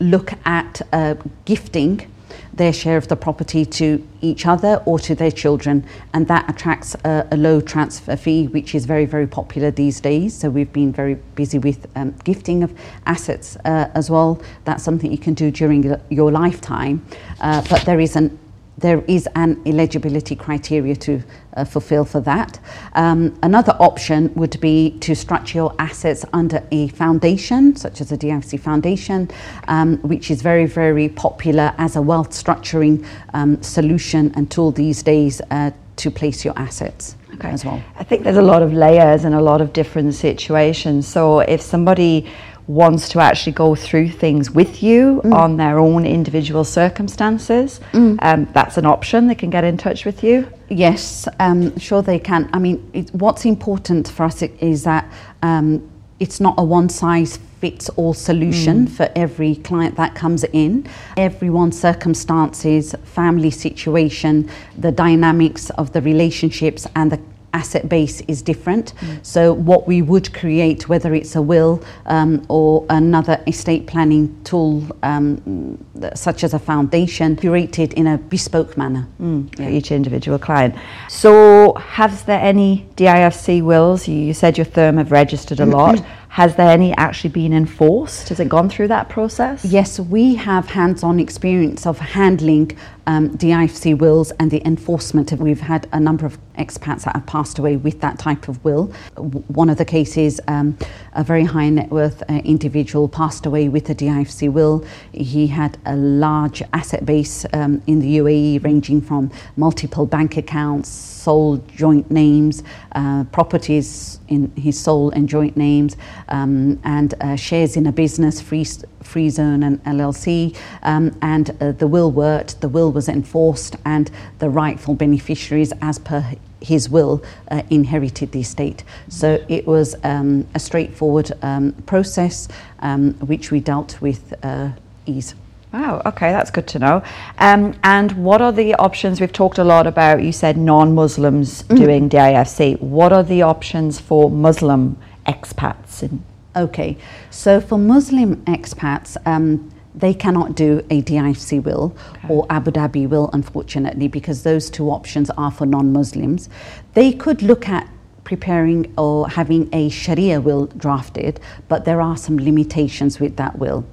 look 0.00 0.32
at 0.44 0.82
uh, 0.92 1.14
gifting 1.44 2.10
their 2.52 2.72
share 2.72 2.96
of 2.96 3.08
the 3.08 3.16
property 3.16 3.64
to 3.64 4.06
each 4.20 4.46
other 4.46 4.82
or 4.84 4.98
to 4.98 5.14
their 5.14 5.30
children, 5.30 5.84
and 6.12 6.26
that 6.28 6.48
attracts 6.50 6.94
a, 7.04 7.26
a, 7.30 7.36
low 7.36 7.60
transfer 7.60 8.16
fee, 8.16 8.48
which 8.48 8.74
is 8.74 8.86
very, 8.86 9.06
very 9.06 9.26
popular 9.26 9.70
these 9.70 10.00
days. 10.00 10.36
So 10.36 10.50
we've 10.50 10.72
been 10.72 10.92
very 10.92 11.14
busy 11.34 11.58
with 11.58 11.86
um, 11.96 12.14
gifting 12.24 12.62
of 12.62 12.76
assets 13.06 13.56
uh, 13.64 13.90
as 13.94 14.10
well. 14.10 14.40
That's 14.64 14.82
something 14.82 15.10
you 15.10 15.18
can 15.18 15.34
do 15.34 15.50
during 15.50 15.94
your 16.10 16.30
lifetime, 16.30 17.04
uh, 17.40 17.62
but 17.70 17.84
there 17.84 18.00
is 18.00 18.16
an 18.16 18.38
there 18.80 19.02
is 19.06 19.28
an 19.36 19.60
eligibility 19.66 20.34
criteria 20.34 20.96
to 20.96 21.22
uh, 21.54 21.64
fulfill 21.64 22.04
for 22.04 22.20
that. 22.20 22.58
Um, 22.94 23.38
another 23.42 23.76
option 23.78 24.32
would 24.34 24.60
be 24.60 24.98
to 25.00 25.14
structure 25.14 25.58
your 25.58 25.74
assets 25.78 26.24
under 26.32 26.66
a 26.70 26.88
foundation, 26.88 27.76
such 27.76 28.00
as 28.00 28.12
a 28.12 28.16
DIFC 28.16 28.58
foundation, 28.60 29.30
um, 29.68 29.98
which 29.98 30.30
is 30.30 30.42
very, 30.42 30.66
very 30.66 31.08
popular 31.08 31.74
as 31.78 31.96
a 31.96 32.02
wealth 32.02 32.30
structuring 32.30 33.06
um, 33.34 33.62
solution 33.62 34.32
and 34.36 34.50
tool 34.50 34.70
these 34.70 35.02
days 35.02 35.40
uh, 35.50 35.70
to 35.96 36.10
place 36.10 36.44
your 36.44 36.58
assets. 36.58 37.16
Okay. 37.34 37.50
As 37.50 37.64
well. 37.64 37.82
I 37.96 38.04
think 38.04 38.24
there's 38.24 38.36
a 38.36 38.42
lot 38.42 38.60
of 38.60 38.72
layers 38.72 39.24
and 39.24 39.34
a 39.34 39.40
lot 39.40 39.60
of 39.60 39.72
different 39.72 40.14
situations. 40.14 41.06
So 41.06 41.40
if 41.40 41.62
somebody 41.62 42.30
wants 42.70 43.08
to 43.08 43.18
actually 43.18 43.52
go 43.52 43.74
through 43.74 44.08
things 44.08 44.50
with 44.50 44.80
you 44.82 45.20
mm. 45.24 45.34
on 45.34 45.56
their 45.56 45.78
own 45.78 46.06
individual 46.06 46.62
circumstances, 46.62 47.80
mm. 47.92 48.16
um, 48.22 48.48
that's 48.52 48.76
an 48.76 48.86
option. 48.86 49.26
They 49.26 49.34
can 49.34 49.50
get 49.50 49.64
in 49.64 49.76
touch 49.76 50.04
with 50.04 50.22
you. 50.22 50.46
Yes, 50.68 51.26
um, 51.40 51.76
sure 51.78 52.00
they 52.00 52.20
can. 52.20 52.48
I 52.52 52.60
mean, 52.60 52.88
it, 52.92 53.10
what's 53.12 53.44
important 53.44 54.08
for 54.08 54.22
us 54.22 54.42
is 54.42 54.84
that 54.84 55.12
um, 55.42 55.90
it's 56.20 56.40
not 56.40 56.54
a 56.58 56.64
one 56.64 56.88
size 56.88 57.40
fits 57.60 57.88
all 57.90 58.14
solution 58.14 58.86
mm. 58.86 58.90
for 58.90 59.10
every 59.16 59.56
client 59.56 59.96
that 59.96 60.14
comes 60.14 60.44
in. 60.44 60.86
Everyone's 61.16 61.78
circumstances, 61.78 62.94
family 63.04 63.50
situation, 63.50 64.48
the 64.78 64.92
dynamics 64.92 65.70
of 65.70 65.92
the 65.92 66.00
relationships, 66.00 66.86
and 66.94 67.10
the 67.10 67.20
asset 67.52 67.88
base 67.88 68.20
is 68.22 68.42
different. 68.42 68.94
Mm. 68.94 69.26
So, 69.26 69.52
what 69.52 69.86
we 69.86 70.02
would 70.02 70.32
create, 70.32 70.88
whether 70.88 71.14
it's 71.14 71.36
a 71.36 71.42
will 71.42 71.82
um, 72.06 72.44
or 72.48 72.86
another 72.90 73.42
estate 73.46 73.86
planning 73.86 74.40
tool, 74.44 74.84
um, 75.02 75.78
such 76.14 76.44
as 76.44 76.54
a 76.54 76.58
foundation, 76.58 77.36
curated 77.36 77.92
in 77.94 78.06
a 78.06 78.18
bespoke 78.18 78.76
manner 78.76 79.06
mm, 79.20 79.48
yeah. 79.58 79.66
for 79.66 79.70
each 79.70 79.90
individual 79.92 80.38
client. 80.38 80.74
So, 81.08 81.74
has 81.74 82.24
there 82.24 82.40
any 82.40 82.86
DIFC 82.96 83.62
wills? 83.62 84.06
You, 84.08 84.16
you 84.16 84.34
said 84.34 84.56
your 84.58 84.66
firm 84.66 84.96
have 84.96 85.12
registered 85.12 85.60
a 85.60 85.66
lot. 85.66 86.02
Has 86.30 86.54
there 86.54 86.70
any 86.70 86.96
actually 86.96 87.30
been 87.30 87.52
enforced? 87.52 88.28
Has 88.28 88.38
it 88.38 88.48
gone 88.48 88.70
through 88.70 88.86
that 88.86 89.08
process? 89.08 89.64
Yes, 89.64 89.98
we 89.98 90.36
have 90.36 90.70
hands 90.70 91.02
on 91.02 91.18
experience 91.18 91.86
of 91.88 91.98
handling 91.98 92.70
um, 93.08 93.36
DIFC 93.36 93.98
wills 93.98 94.30
and 94.38 94.48
the 94.48 94.64
enforcement. 94.64 95.32
We've 95.32 95.60
had 95.60 95.88
a 95.92 95.98
number 95.98 96.26
of 96.26 96.38
expats 96.56 97.02
that 97.04 97.16
have 97.16 97.26
passed 97.26 97.58
away 97.58 97.76
with 97.76 98.00
that 98.02 98.20
type 98.20 98.46
of 98.46 98.62
will. 98.64 98.86
One 99.16 99.70
of 99.70 99.78
the 99.78 99.84
cases, 99.84 100.40
um, 100.46 100.78
a 101.14 101.24
very 101.24 101.44
high 101.44 101.68
net 101.70 101.90
worth 101.90 102.22
uh, 102.22 102.34
individual 102.44 103.08
passed 103.08 103.46
away 103.46 103.68
with 103.68 103.90
a 103.90 103.94
DIFC 103.96 104.52
will. 104.52 104.84
He 105.12 105.48
had 105.48 105.78
a 105.84 105.96
large 105.96 106.62
asset 106.72 107.04
base 107.04 107.44
um, 107.52 107.82
in 107.88 107.98
the 107.98 108.18
UAE, 108.18 108.62
ranging 108.62 109.00
from 109.00 109.32
multiple 109.56 110.06
bank 110.06 110.36
accounts, 110.36 110.88
sole 110.88 111.56
joint 111.74 112.10
names, 112.10 112.62
uh, 112.92 113.24
properties 113.32 114.20
in 114.28 114.52
his 114.56 114.78
sole 114.78 115.10
and 115.10 115.28
joint 115.28 115.56
names, 115.56 115.96
um, 116.30 116.80
and 116.84 117.14
uh, 117.20 117.36
shares 117.36 117.76
in 117.76 117.86
a 117.86 117.92
business, 117.92 118.40
free, 118.40 118.64
free 119.02 119.30
zone 119.30 119.62
and 119.62 119.82
LLC, 119.84 120.56
um, 120.82 121.16
and 121.22 121.50
uh, 121.60 121.72
the 121.72 121.86
will 121.86 122.10
worked, 122.10 122.60
the 122.60 122.68
will 122.68 122.92
was 122.92 123.08
enforced, 123.08 123.76
and 123.84 124.10
the 124.38 124.48
rightful 124.48 124.94
beneficiaries, 124.94 125.72
as 125.82 125.98
per 125.98 126.24
his 126.60 126.88
will, 126.88 127.22
uh, 127.50 127.62
inherited 127.70 128.32
the 128.32 128.40
estate. 128.40 128.84
So 129.08 129.44
it 129.48 129.66
was 129.66 129.96
um, 130.04 130.46
a 130.54 130.58
straightforward 130.58 131.32
um, 131.42 131.72
process 131.86 132.48
um, 132.80 133.14
which 133.14 133.50
we 133.50 133.60
dealt 133.60 134.00
with 134.00 134.34
uh, 134.42 134.70
ease. 135.06 135.34
Wow, 135.72 136.02
okay, 136.04 136.32
that's 136.32 136.50
good 136.50 136.66
to 136.68 136.80
know. 136.80 137.02
Um, 137.38 137.78
and 137.84 138.10
what 138.24 138.42
are 138.42 138.50
the 138.50 138.74
options? 138.74 139.20
We've 139.20 139.32
talked 139.32 139.58
a 139.58 139.64
lot 139.64 139.86
about, 139.86 140.20
you 140.20 140.32
said 140.32 140.56
non 140.56 140.94
Muslims 140.94 141.62
mm. 141.62 141.76
doing 141.76 142.08
DIFC. 142.08 142.80
What 142.80 143.12
are 143.12 143.22
the 143.22 143.42
options 143.42 144.00
for 144.00 144.28
Muslim 144.30 144.98
expats? 145.32 146.20
Okay, 146.56 146.96
so 147.30 147.60
for 147.60 147.78
Muslim 147.78 148.36
expats, 148.46 149.16
um, 149.24 149.70
they 149.94 150.14
cannot 150.14 150.54
do 150.54 150.84
a 150.90 151.02
DIFC 151.02 151.62
will 151.62 151.96
okay. 152.10 152.28
or 152.28 152.46
Abu 152.50 152.70
Dhabi 152.70 153.08
will, 153.08 153.30
unfortunately, 153.32 154.08
because 154.08 154.42
those 154.42 154.70
two 154.70 154.90
options 154.90 155.30
are 155.30 155.50
for 155.50 155.66
non 155.66 155.92
Muslims. 155.92 156.48
They 156.94 157.12
could 157.12 157.42
look 157.42 157.68
at 157.68 157.88
preparing 158.24 158.92
or 158.96 159.28
having 159.28 159.68
a 159.72 159.88
Sharia 159.88 160.40
will 160.40 160.66
drafted, 160.66 161.40
but 161.68 161.84
there 161.84 162.00
are 162.00 162.16
some 162.16 162.38
limitations 162.38 163.18
with 163.18 163.36
that 163.36 163.58
will. 163.58 163.84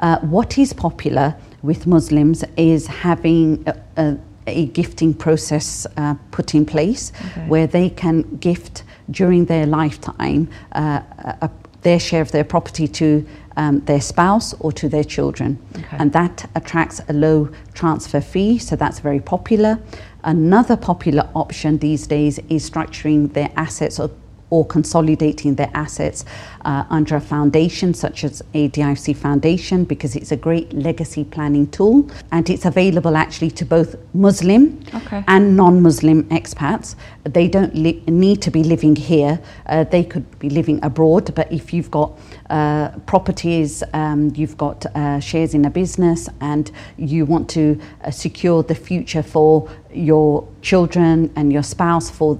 Uh, 0.00 0.18
what 0.20 0.58
is 0.58 0.72
popular 0.72 1.34
with 1.62 1.86
Muslims 1.86 2.44
is 2.56 2.86
having 2.86 3.64
a, 3.66 3.74
a, 3.96 4.18
a 4.48 4.66
gifting 4.66 5.14
process 5.14 5.86
uh, 5.96 6.14
put 6.30 6.54
in 6.54 6.64
place 6.64 7.12
okay. 7.26 7.46
where 7.46 7.66
they 7.66 7.90
can 7.90 8.22
gift 8.36 8.84
during 9.10 9.46
their 9.46 9.66
lifetime 9.66 10.48
uh, 10.72 11.00
a, 11.40 11.50
their 11.82 12.00
share 12.00 12.22
of 12.22 12.32
their 12.32 12.44
property 12.44 12.88
to 12.88 13.26
um, 13.56 13.80
their 13.80 14.00
spouse 14.00 14.54
or 14.60 14.72
to 14.72 14.88
their 14.88 15.04
children. 15.04 15.58
Okay. 15.76 15.96
And 15.98 16.12
that 16.12 16.48
attracts 16.54 17.00
a 17.08 17.12
low 17.12 17.48
transfer 17.74 18.20
fee, 18.20 18.58
so 18.58 18.76
that's 18.76 19.00
very 19.00 19.20
popular. 19.20 19.78
Another 20.24 20.76
popular 20.76 21.28
option 21.34 21.78
these 21.78 22.06
days 22.06 22.38
is 22.48 22.68
structuring 22.68 23.32
their 23.32 23.50
assets 23.56 23.98
or 24.00 24.10
or 24.50 24.64
consolidating 24.66 25.54
their 25.54 25.70
assets 25.74 26.24
uh, 26.64 26.84
under 26.90 27.16
a 27.16 27.20
foundation 27.20 27.94
such 27.94 28.24
as 28.24 28.42
a 28.54 28.68
DIFC 28.70 29.16
Foundation 29.16 29.84
because 29.84 30.16
it's 30.16 30.32
a 30.32 30.36
great 30.36 30.72
legacy 30.72 31.24
planning 31.24 31.66
tool 31.68 32.10
and 32.32 32.48
it's 32.50 32.64
available 32.64 33.16
actually 33.16 33.50
to 33.50 33.64
both 33.64 33.96
Muslim 34.14 34.80
okay. 34.94 35.24
and 35.28 35.56
non-Muslim 35.56 36.24
expats. 36.24 36.94
They 37.24 37.48
don't 37.48 37.74
li- 37.74 38.02
need 38.06 38.42
to 38.42 38.50
be 38.50 38.62
living 38.62 38.96
here. 38.96 39.40
Uh, 39.66 39.84
they 39.84 40.04
could 40.04 40.38
be 40.38 40.50
living 40.50 40.82
abroad, 40.82 41.34
but 41.34 41.50
if 41.52 41.72
you've 41.72 41.90
got 41.90 42.18
uh, 42.50 42.90
properties, 43.06 43.82
um, 43.92 44.32
you've 44.34 44.56
got 44.56 44.86
uh, 44.86 45.20
shares 45.20 45.54
in 45.54 45.64
a 45.64 45.70
business 45.70 46.28
and 46.40 46.70
you 46.96 47.24
want 47.24 47.48
to 47.50 47.80
uh, 48.04 48.10
secure 48.10 48.62
the 48.62 48.74
future 48.74 49.22
for 49.22 49.68
your 49.92 50.46
children 50.62 51.30
and 51.36 51.52
your 51.52 51.62
spouse 51.62 52.10
for 52.10 52.38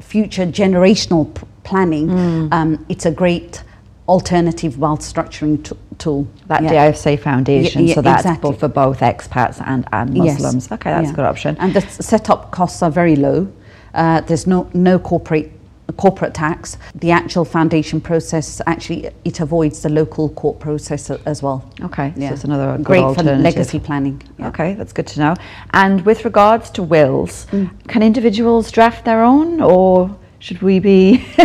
future 0.00 0.46
generational 0.46 1.34
p- 1.34 1.46
planning, 1.62 2.08
mm. 2.08 2.52
um, 2.52 2.84
it's 2.88 3.06
a 3.06 3.10
great 3.10 3.62
alternative 4.08 4.78
wealth 4.78 5.00
structuring 5.00 5.64
t- 5.64 5.76
tool. 5.98 6.26
That 6.46 6.62
yeah. 6.62 6.90
DIFC 6.90 7.20
Foundation, 7.20 7.82
yeah, 7.82 7.88
yeah, 7.88 7.94
so 7.94 8.02
that's 8.02 8.24
exactly. 8.24 8.56
for 8.56 8.68
both 8.68 9.00
expats 9.00 9.64
and, 9.64 9.86
and 9.92 10.14
Muslims. 10.14 10.64
Yes. 10.64 10.72
Okay, 10.72 10.90
that's 10.90 11.10
a 11.10 11.14
good 11.14 11.24
option. 11.24 11.56
And 11.60 11.74
the 11.74 11.80
setup 11.80 12.50
costs 12.50 12.82
are 12.82 12.90
very 12.90 13.16
low. 13.16 13.52
Uh, 13.94 14.20
there's 14.22 14.46
no, 14.46 14.68
no 14.74 14.98
corporate 14.98 15.52
corporate 15.92 16.34
tax. 16.34 16.76
The 16.94 17.10
actual 17.10 17.44
foundation 17.44 18.00
process 18.00 18.60
actually 18.66 19.10
it 19.24 19.40
avoids 19.40 19.82
the 19.82 19.88
local 19.88 20.28
court 20.30 20.58
process 20.60 21.10
as 21.10 21.42
well. 21.42 21.70
Okay, 21.82 22.12
yeah. 22.16 22.28
so 22.28 22.34
it's 22.34 22.44
another 22.44 22.78
great 22.82 23.14
for 23.14 23.22
legacy 23.22 23.78
planning. 23.78 24.22
Yeah. 24.38 24.48
Okay, 24.48 24.74
that's 24.74 24.92
good 24.92 25.06
to 25.08 25.20
know. 25.20 25.34
And 25.72 26.04
with 26.04 26.24
regards 26.24 26.70
to 26.70 26.82
wills, 26.82 27.46
mm. 27.46 27.70
can 27.88 28.02
individuals 28.02 28.70
draft 28.70 29.04
their 29.04 29.22
own, 29.22 29.60
or 29.60 30.16
should 30.38 30.62
we 30.62 30.78
be? 30.80 31.24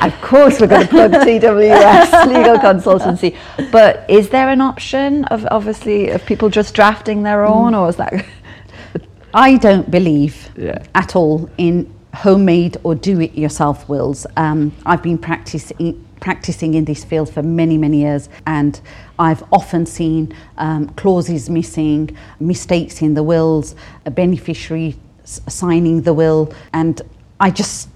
of 0.00 0.20
course, 0.20 0.60
we're 0.60 0.66
going 0.66 0.82
to 0.82 0.88
plug 0.88 1.12
TWS 1.26 2.26
legal 2.26 2.56
consultancy, 2.58 3.36
but 3.70 4.08
is 4.08 4.28
there 4.30 4.48
an 4.48 4.60
option 4.60 5.24
of 5.26 5.46
obviously 5.50 6.10
of 6.10 6.24
people 6.26 6.48
just 6.48 6.74
drafting 6.74 7.22
their 7.22 7.44
own, 7.44 7.72
mm. 7.72 7.80
or 7.80 7.88
is 7.88 7.96
that? 7.96 8.24
I 9.34 9.56
don't 9.56 9.90
believe 9.90 10.50
yeah. 10.56 10.84
at 10.94 11.16
all 11.16 11.48
in 11.56 11.92
homemade 12.14 12.76
or 12.82 12.94
do-it-yourself 12.94 13.88
wills. 13.88 14.26
Um, 14.36 14.72
I've 14.86 15.02
been 15.02 15.18
practicing 15.18 16.08
practicing 16.20 16.74
in 16.74 16.84
this 16.84 17.02
field 17.02 17.28
for 17.28 17.42
many, 17.42 17.76
many 17.76 18.02
years, 18.02 18.28
and 18.46 18.80
I've 19.18 19.42
often 19.52 19.84
seen 19.86 20.32
um, 20.56 20.88
clauses 20.90 21.50
missing, 21.50 22.16
mistakes 22.38 23.02
in 23.02 23.14
the 23.14 23.24
wills, 23.24 23.74
a 24.06 24.10
beneficiary 24.12 24.94
signing 25.24 26.02
the 26.02 26.14
will, 26.14 26.54
and 26.72 27.02
I 27.40 27.50
just 27.50 27.88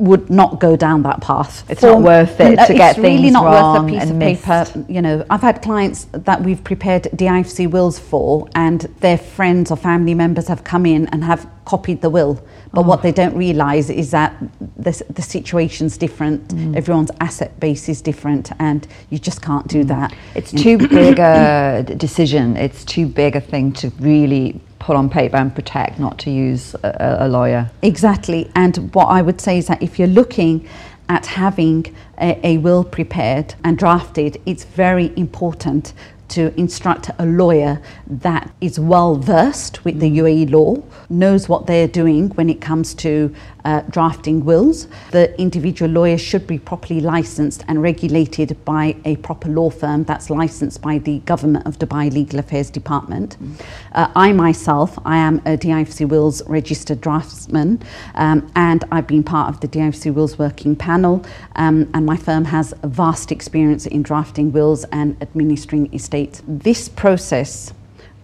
would 0.00 0.30
not 0.30 0.58
go 0.58 0.76
down 0.76 1.02
that 1.02 1.20
path. 1.20 1.68
It's 1.70 1.82
For, 1.82 1.88
not 1.88 2.02
worth 2.02 2.40
it 2.40 2.56
to 2.66 2.74
get 2.74 2.96
really 2.96 3.18
things 3.18 3.32
not 3.34 3.44
wrong 3.44 3.86
worth 3.86 3.92
a 3.92 4.00
piece 4.00 4.10
of 4.10 4.16
missed. 4.16 4.44
paper. 4.44 4.84
You 4.88 5.02
know, 5.02 5.26
I've 5.28 5.42
had 5.42 5.60
clients 5.60 6.06
that 6.12 6.40
we've 6.40 6.64
prepared 6.64 7.02
DIFC 7.14 7.70
wills 7.70 7.98
for, 7.98 8.48
and 8.54 8.80
their 9.00 9.18
friends 9.18 9.70
or 9.70 9.76
family 9.76 10.14
members 10.14 10.48
have 10.48 10.64
come 10.64 10.86
in 10.86 11.06
and 11.08 11.22
have 11.22 11.46
copied 11.66 12.00
the 12.00 12.08
will. 12.08 12.42
But 12.72 12.80
oh. 12.80 12.88
what 12.88 13.02
they 13.02 13.12
don't 13.12 13.36
realise 13.36 13.90
is 13.90 14.10
that 14.12 14.34
the, 14.76 15.04
the 15.10 15.22
situation's 15.22 15.98
different. 15.98 16.48
Mm. 16.48 16.76
Everyone's 16.76 17.10
asset 17.20 17.60
base 17.60 17.88
is 17.88 18.00
different, 18.00 18.52
and 18.58 18.88
you 19.10 19.18
just 19.18 19.42
can't 19.42 19.68
do 19.68 19.84
mm. 19.84 19.88
that. 19.88 20.14
It's 20.34 20.50
too 20.50 20.78
big 20.78 21.18
a 21.18 21.84
decision. 21.98 22.56
It's 22.56 22.86
too 22.86 23.06
big 23.06 23.36
a 23.36 23.40
thing 23.40 23.72
to 23.74 23.90
really 23.98 24.60
put 24.90 24.96
on 24.96 25.08
paper 25.08 25.36
and 25.36 25.54
protect, 25.54 26.00
not 26.00 26.18
to 26.18 26.32
use 26.32 26.74
a, 26.82 27.18
a 27.20 27.28
lawyer. 27.28 27.70
Exactly. 27.80 28.50
And 28.56 28.92
what 28.92 29.04
I 29.04 29.22
would 29.22 29.40
say 29.40 29.56
is 29.56 29.68
that 29.68 29.80
if 29.80 30.00
you're 30.00 30.08
looking 30.08 30.68
at 31.08 31.26
having 31.26 31.94
a, 32.18 32.40
a, 32.44 32.58
will 32.58 32.82
prepared 32.82 33.54
and 33.62 33.78
drafted, 33.78 34.42
it's 34.46 34.64
very 34.64 35.12
important 35.16 35.92
to 36.30 36.52
instruct 36.58 37.08
a 37.20 37.24
lawyer 37.24 37.80
that 38.08 38.50
is 38.60 38.80
well 38.80 39.14
versed 39.14 39.84
with 39.84 40.00
the 40.00 40.10
mm. 40.10 40.22
UAE 40.22 40.50
law, 40.50 40.82
knows 41.08 41.48
what 41.48 41.68
they're 41.68 41.86
doing 41.86 42.30
when 42.30 42.50
it 42.50 42.60
comes 42.60 42.92
to 42.94 43.32
uh, 43.64 43.82
drafting 43.90 44.44
wills. 44.44 44.88
The 45.10 45.38
individual 45.40 45.90
lawyer 45.90 46.18
should 46.18 46.46
be 46.46 46.58
properly 46.58 47.00
licensed 47.00 47.64
and 47.68 47.82
regulated 47.82 48.62
by 48.64 48.96
a 49.04 49.16
proper 49.16 49.48
law 49.48 49.70
firm 49.70 50.04
that's 50.04 50.30
licensed 50.30 50.82
by 50.82 50.98
the 50.98 51.18
Government 51.20 51.66
of 51.66 51.78
Dubai 51.78 52.12
Legal 52.12 52.38
Affairs 52.38 52.70
Department. 52.70 53.36
Mm. 53.42 53.60
Uh, 53.92 54.08
I 54.14 54.32
myself, 54.32 54.98
I 55.04 55.16
am 55.16 55.38
a 55.40 55.56
DIFC 55.56 56.08
Wills 56.08 56.42
registered 56.48 57.00
draftsman 57.00 57.82
um, 58.14 58.50
and 58.56 58.84
I've 58.92 59.06
been 59.06 59.24
part 59.24 59.52
of 59.52 59.60
the 59.60 59.68
DIFC 59.68 60.12
Wills 60.14 60.38
working 60.38 60.76
panel 60.76 61.24
um, 61.56 61.90
and 61.94 62.06
my 62.06 62.16
firm 62.16 62.44
has 62.46 62.74
vast 62.84 63.32
experience 63.32 63.86
in 63.86 64.02
drafting 64.02 64.52
wills 64.52 64.84
and 64.92 65.16
administering 65.20 65.92
estates. 65.92 66.42
This 66.46 66.88
process 66.88 67.72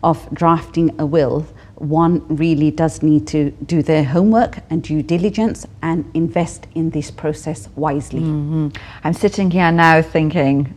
of 0.02 0.28
drafting 0.32 0.94
a 1.00 1.06
will 1.06 1.46
one 1.76 2.26
really 2.34 2.70
does 2.70 3.02
need 3.02 3.26
to 3.28 3.50
do 3.66 3.82
their 3.82 4.04
homework 4.04 4.58
and 4.70 4.82
due 4.82 5.02
diligence 5.02 5.66
and 5.82 6.10
invest 6.14 6.66
in 6.74 6.90
this 6.90 7.10
process 7.10 7.68
wisely. 7.76 8.20
Mm-hmm. 8.20 8.68
I'm 9.04 9.12
sitting 9.12 9.50
here 9.50 9.70
now 9.70 10.02
thinking, 10.02 10.74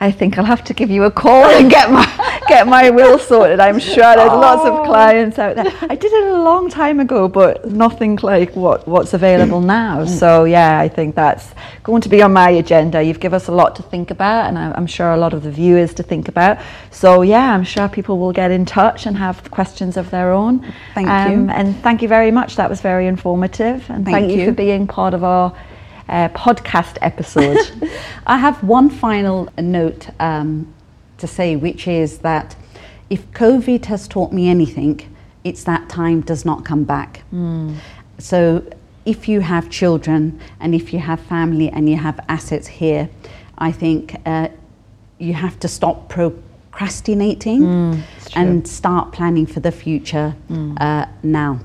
I 0.00 0.12
think 0.12 0.38
I'll 0.38 0.44
have 0.44 0.62
to 0.64 0.74
give 0.74 0.90
you 0.90 1.04
a 1.04 1.10
call 1.10 1.44
and 1.46 1.68
get 1.68 1.90
my 1.90 2.06
get 2.46 2.66
my 2.66 2.90
will 2.90 3.18
sorted. 3.18 3.58
I'm 3.58 3.80
sure 3.80 4.14
there's 4.16 4.30
oh. 4.30 4.38
lots 4.38 4.64
of 4.64 4.74
oh. 4.74 4.84
clients 4.84 5.38
out 5.38 5.56
there. 5.56 5.72
I 5.82 5.96
did 5.96 6.12
it 6.12 6.24
a 6.28 6.42
long 6.42 6.70
time 6.70 7.00
ago, 7.00 7.26
but 7.26 7.70
nothing 7.70 8.18
like 8.22 8.54
what 8.54 8.86
what's 8.86 9.12
available 9.12 9.60
now. 9.60 10.04
Mm. 10.04 10.08
So 10.08 10.44
yeah, 10.44 10.78
I 10.78 10.88
think 10.88 11.16
that's 11.16 11.52
going 11.82 12.00
to 12.02 12.08
be 12.08 12.22
on 12.22 12.32
my 12.32 12.50
agenda. 12.50 13.02
You've 13.02 13.18
given 13.18 13.36
us 13.36 13.48
a 13.48 13.52
lot 13.52 13.74
to 13.76 13.82
think 13.82 14.10
about, 14.10 14.46
and 14.46 14.56
I'm 14.58 14.86
sure 14.86 15.10
a 15.10 15.16
lot 15.16 15.34
of 15.34 15.42
the 15.42 15.50
viewers 15.50 15.92
to 15.94 16.02
think 16.04 16.28
about. 16.28 16.58
So 16.90 17.22
yeah, 17.22 17.52
I'm 17.52 17.64
sure 17.64 17.88
people 17.88 18.18
will 18.18 18.32
get 18.32 18.52
in 18.52 18.64
touch 18.64 19.06
and 19.06 19.16
have 19.16 19.50
questions 19.50 19.96
of 19.96 20.10
their 20.10 20.32
own. 20.32 20.72
Thank 20.94 21.08
um, 21.08 21.32
you, 21.32 21.54
and 21.54 21.76
thank 21.82 22.02
you 22.02 22.08
very 22.08 22.30
much. 22.30 22.54
That 22.54 22.70
was 22.70 22.80
very 22.80 23.08
informative, 23.08 23.88
and 23.90 24.04
thank, 24.04 24.14
thank 24.16 24.30
you. 24.30 24.38
you 24.38 24.46
for 24.46 24.52
being 24.52 24.86
part 24.86 25.12
of 25.12 25.24
our 25.24 25.52
uh, 26.08 26.28
podcast 26.30 26.98
episode. 27.02 27.58
I 28.26 28.38
have 28.38 28.62
one 28.62 28.90
final 28.90 29.48
note 29.58 30.08
um, 30.20 30.72
to 31.18 31.26
say, 31.26 31.56
which 31.56 31.86
is 31.86 32.18
that 32.18 32.56
if 33.10 33.30
COVID 33.32 33.86
has 33.86 34.08
taught 34.08 34.32
me 34.32 34.48
anything, 34.48 35.00
it's 35.44 35.64
that 35.64 35.88
time 35.88 36.20
does 36.20 36.44
not 36.44 36.64
come 36.64 36.84
back. 36.84 37.22
Mm. 37.32 37.76
So 38.18 38.64
if 39.06 39.28
you 39.28 39.40
have 39.40 39.70
children 39.70 40.38
and 40.60 40.74
if 40.74 40.92
you 40.92 40.98
have 40.98 41.20
family 41.20 41.70
and 41.70 41.88
you 41.88 41.96
have 41.96 42.20
assets 42.28 42.66
here, 42.66 43.08
I 43.56 43.72
think 43.72 44.16
uh, 44.26 44.48
you 45.18 45.34
have 45.34 45.58
to 45.60 45.68
stop 45.68 46.08
procrastinating 46.08 47.62
mm, 47.62 48.02
and 48.36 48.68
start 48.68 49.12
planning 49.12 49.46
for 49.46 49.60
the 49.60 49.72
future 49.72 50.36
mm. 50.50 50.80
uh, 50.80 51.06
now. 51.22 51.60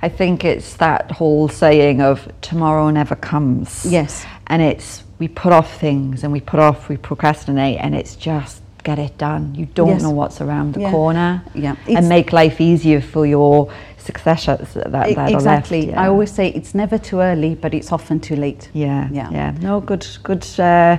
I 0.00 0.08
think 0.08 0.44
it's 0.44 0.76
that 0.76 1.10
whole 1.10 1.48
saying 1.48 2.00
of 2.00 2.28
tomorrow 2.40 2.90
never 2.90 3.16
comes. 3.16 3.84
Yes. 3.84 4.24
And 4.46 4.62
it's 4.62 5.02
we 5.18 5.28
put 5.28 5.52
off 5.52 5.80
things 5.80 6.22
and 6.22 6.32
we 6.32 6.40
put 6.40 6.60
off, 6.60 6.88
we 6.88 6.96
procrastinate, 6.96 7.78
and 7.80 7.94
it's 7.94 8.14
just 8.14 8.62
get 8.84 8.98
it 8.98 9.18
done. 9.18 9.54
You 9.54 9.66
don't 9.66 9.88
yes. 9.88 10.02
know 10.02 10.10
what's 10.10 10.40
around 10.40 10.74
the 10.74 10.80
yeah. 10.80 10.90
corner. 10.90 11.42
Yeah. 11.54 11.76
It's 11.86 11.96
and 11.96 12.08
make 12.08 12.32
life 12.32 12.60
easier 12.60 13.00
for 13.00 13.26
your 13.26 13.72
successors 14.10 14.68
that, 14.74 14.90
that 14.92 15.30
exactly. 15.36 15.82
left, 15.86 15.98
I 15.98 16.06
always 16.12 16.30
say 16.38 16.44
it's 16.58 16.74
never 16.82 16.98
too 17.08 17.18
early, 17.30 17.52
but 17.62 17.70
it's 17.78 17.90
often 17.92 18.16
too 18.28 18.36
late. 18.36 18.62
Yeah, 18.72 19.08
Yeah. 19.18 19.30
yeah, 19.38 19.50
No, 19.68 19.80
good, 19.90 20.04
good, 20.28 20.44
uh, 20.58 20.96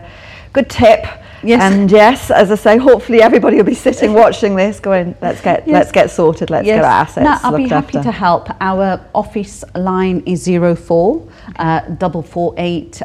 good 0.55 0.69
tip. 0.69 1.01
Yes. 1.43 1.61
And 1.61 1.89
yes, 1.89 2.31
as 2.31 2.51
I 2.51 2.55
say, 2.55 2.77
hopefully 2.77 3.21
everybody 3.21 3.55
will 3.57 3.71
be 3.75 3.81
sitting 3.87 4.11
watching 4.23 4.55
this, 4.55 4.79
going, 4.79 5.15
"Let's 5.21 5.41
get, 5.41 5.57
Yes. 5.65 5.73
let's 5.77 5.91
get 5.99 6.11
sorted. 6.11 6.49
Let's 6.49 6.65
get 6.65 6.83
our 6.83 7.03
assets 7.05 7.25
No, 7.29 7.35
I'll 7.43 7.57
be 7.57 7.67
happy 7.67 7.97
after." 7.97 8.11
to 8.11 8.11
help. 8.11 8.49
Our 8.59 8.99
office 9.13 9.63
line 9.75 10.21
is 10.25 10.41
04 10.47 11.27
uh, 11.59 11.79
double 12.03 12.23
four 12.33 12.53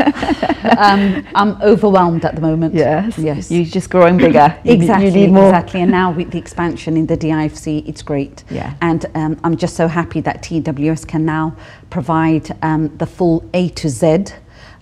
um, 0.78 1.24
I'm 1.34 1.60
overwhelmed 1.62 2.24
at 2.24 2.34
the 2.34 2.40
moment. 2.40 2.74
Yes. 2.74 3.16
Yes. 3.18 3.50
You're 3.50 3.64
just 3.64 3.88
growing 3.88 4.16
bigger. 4.16 4.58
Exactly, 4.64 5.06
You 5.06 5.12
need 5.12 5.32
more. 5.32 5.48
exactly. 5.48 5.82
And 5.82 5.90
now 5.90 6.10
with 6.10 6.32
the 6.32 6.38
expansion 6.38 6.96
in 6.96 7.06
the 7.06 7.16
DIFC, 7.16 7.86
it's 7.88 8.02
great. 8.02 8.42
Yeah. 8.50 8.74
And 8.80 9.06
um, 9.14 9.40
I'm 9.44 9.56
just 9.56 9.76
so 9.76 9.86
happy 9.86 10.20
that 10.22 10.42
TWS 10.74 11.06
can 11.06 11.24
now 11.24 11.54
provide 11.90 12.56
um, 12.62 12.94
the 12.96 13.06
full 13.06 13.48
A 13.54 13.68
to 13.70 13.88
Z 13.88 14.24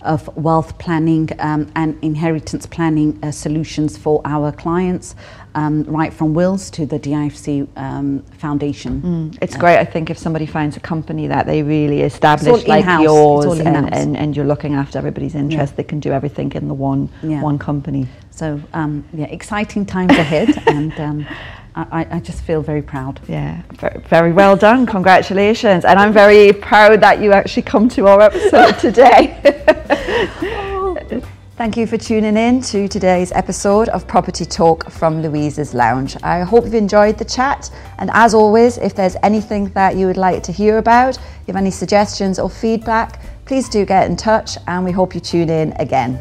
of 0.01 0.35
wealth 0.35 0.79
planning 0.79 1.29
um, 1.37 1.71
and 1.75 1.95
inheritance 2.03 2.65
planning 2.65 3.19
uh, 3.21 3.29
solutions 3.29 3.97
for 3.97 4.19
our 4.25 4.51
clients, 4.51 5.15
um, 5.53 5.83
right 5.83 6.11
from 6.11 6.33
wills 6.33 6.71
to 6.71 6.87
the 6.87 6.97
DIFC 6.99 7.67
um, 7.77 8.23
foundation. 8.39 9.01
Mm, 9.01 9.37
It's 9.43 9.55
great, 9.55 9.77
I 9.77 9.85
think, 9.85 10.09
if 10.09 10.17
somebody 10.17 10.47
finds 10.47 10.75
a 10.75 10.79
company 10.79 11.27
that 11.27 11.45
they 11.45 11.61
really 11.61 12.01
establish 12.01 12.65
like. 12.65 12.83
Yours 13.03 13.59
and, 13.59 13.93
and, 13.93 14.17
and 14.17 14.35
you're 14.35 14.47
looking 14.47 14.73
after 14.73 14.97
everybody's 14.97 15.35
interest, 15.35 15.75
they 15.75 15.83
can 15.83 15.99
do 15.99 16.11
everything 16.11 16.51
in 16.53 16.67
the 16.67 16.73
one 16.73 17.07
Yeah. 17.21 17.41
one 17.43 17.59
company. 17.59 18.07
So 18.31 18.59
um, 18.73 19.05
yeah, 19.13 19.25
exciting 19.25 19.85
times 19.85 20.13
ahead, 20.13 20.49
and 20.67 20.93
um, 20.99 21.27
I, 21.75 22.07
I 22.11 22.19
just 22.19 22.43
feel 22.43 22.61
very 22.61 22.81
proud. 22.81 23.21
Yeah, 23.27 23.61
very, 23.75 23.99
very 24.01 24.33
well 24.33 24.57
done. 24.57 24.85
Congratulations. 24.85 25.85
And 25.85 25.97
I'm 25.97 26.11
very 26.11 26.51
proud 26.51 26.99
that 27.01 27.21
you 27.21 27.31
actually 27.31 27.63
come 27.63 27.87
to 27.89 28.07
our 28.07 28.21
episode 28.21 28.73
today. 28.79 29.39
Oh. 30.41 31.21
Thank 31.61 31.77
you 31.77 31.85
for 31.85 31.95
tuning 31.95 32.37
in 32.37 32.59
to 32.61 32.87
today's 32.87 33.31
episode 33.33 33.87
of 33.89 34.07
Property 34.07 34.45
Talk 34.45 34.89
from 34.89 35.21
Louise's 35.21 35.75
Lounge. 35.75 36.17
I 36.23 36.39
hope 36.39 36.63
you've 36.63 36.73
enjoyed 36.73 37.19
the 37.19 37.25
chat. 37.25 37.69
And 37.99 38.09
as 38.13 38.33
always, 38.33 38.79
if 38.79 38.95
there's 38.95 39.15
anything 39.21 39.69
that 39.73 39.95
you 39.95 40.07
would 40.07 40.17
like 40.17 40.41
to 40.43 40.51
hear 40.51 40.79
about, 40.79 41.17
you 41.17 41.53
have 41.53 41.57
any 41.57 41.69
suggestions 41.69 42.39
or 42.39 42.49
feedback, 42.49 43.21
please 43.45 43.69
do 43.69 43.85
get 43.85 44.09
in 44.09 44.17
touch 44.17 44.57
and 44.65 44.83
we 44.83 44.91
hope 44.91 45.13
you 45.13 45.21
tune 45.21 45.51
in 45.51 45.73
again. 45.73 46.19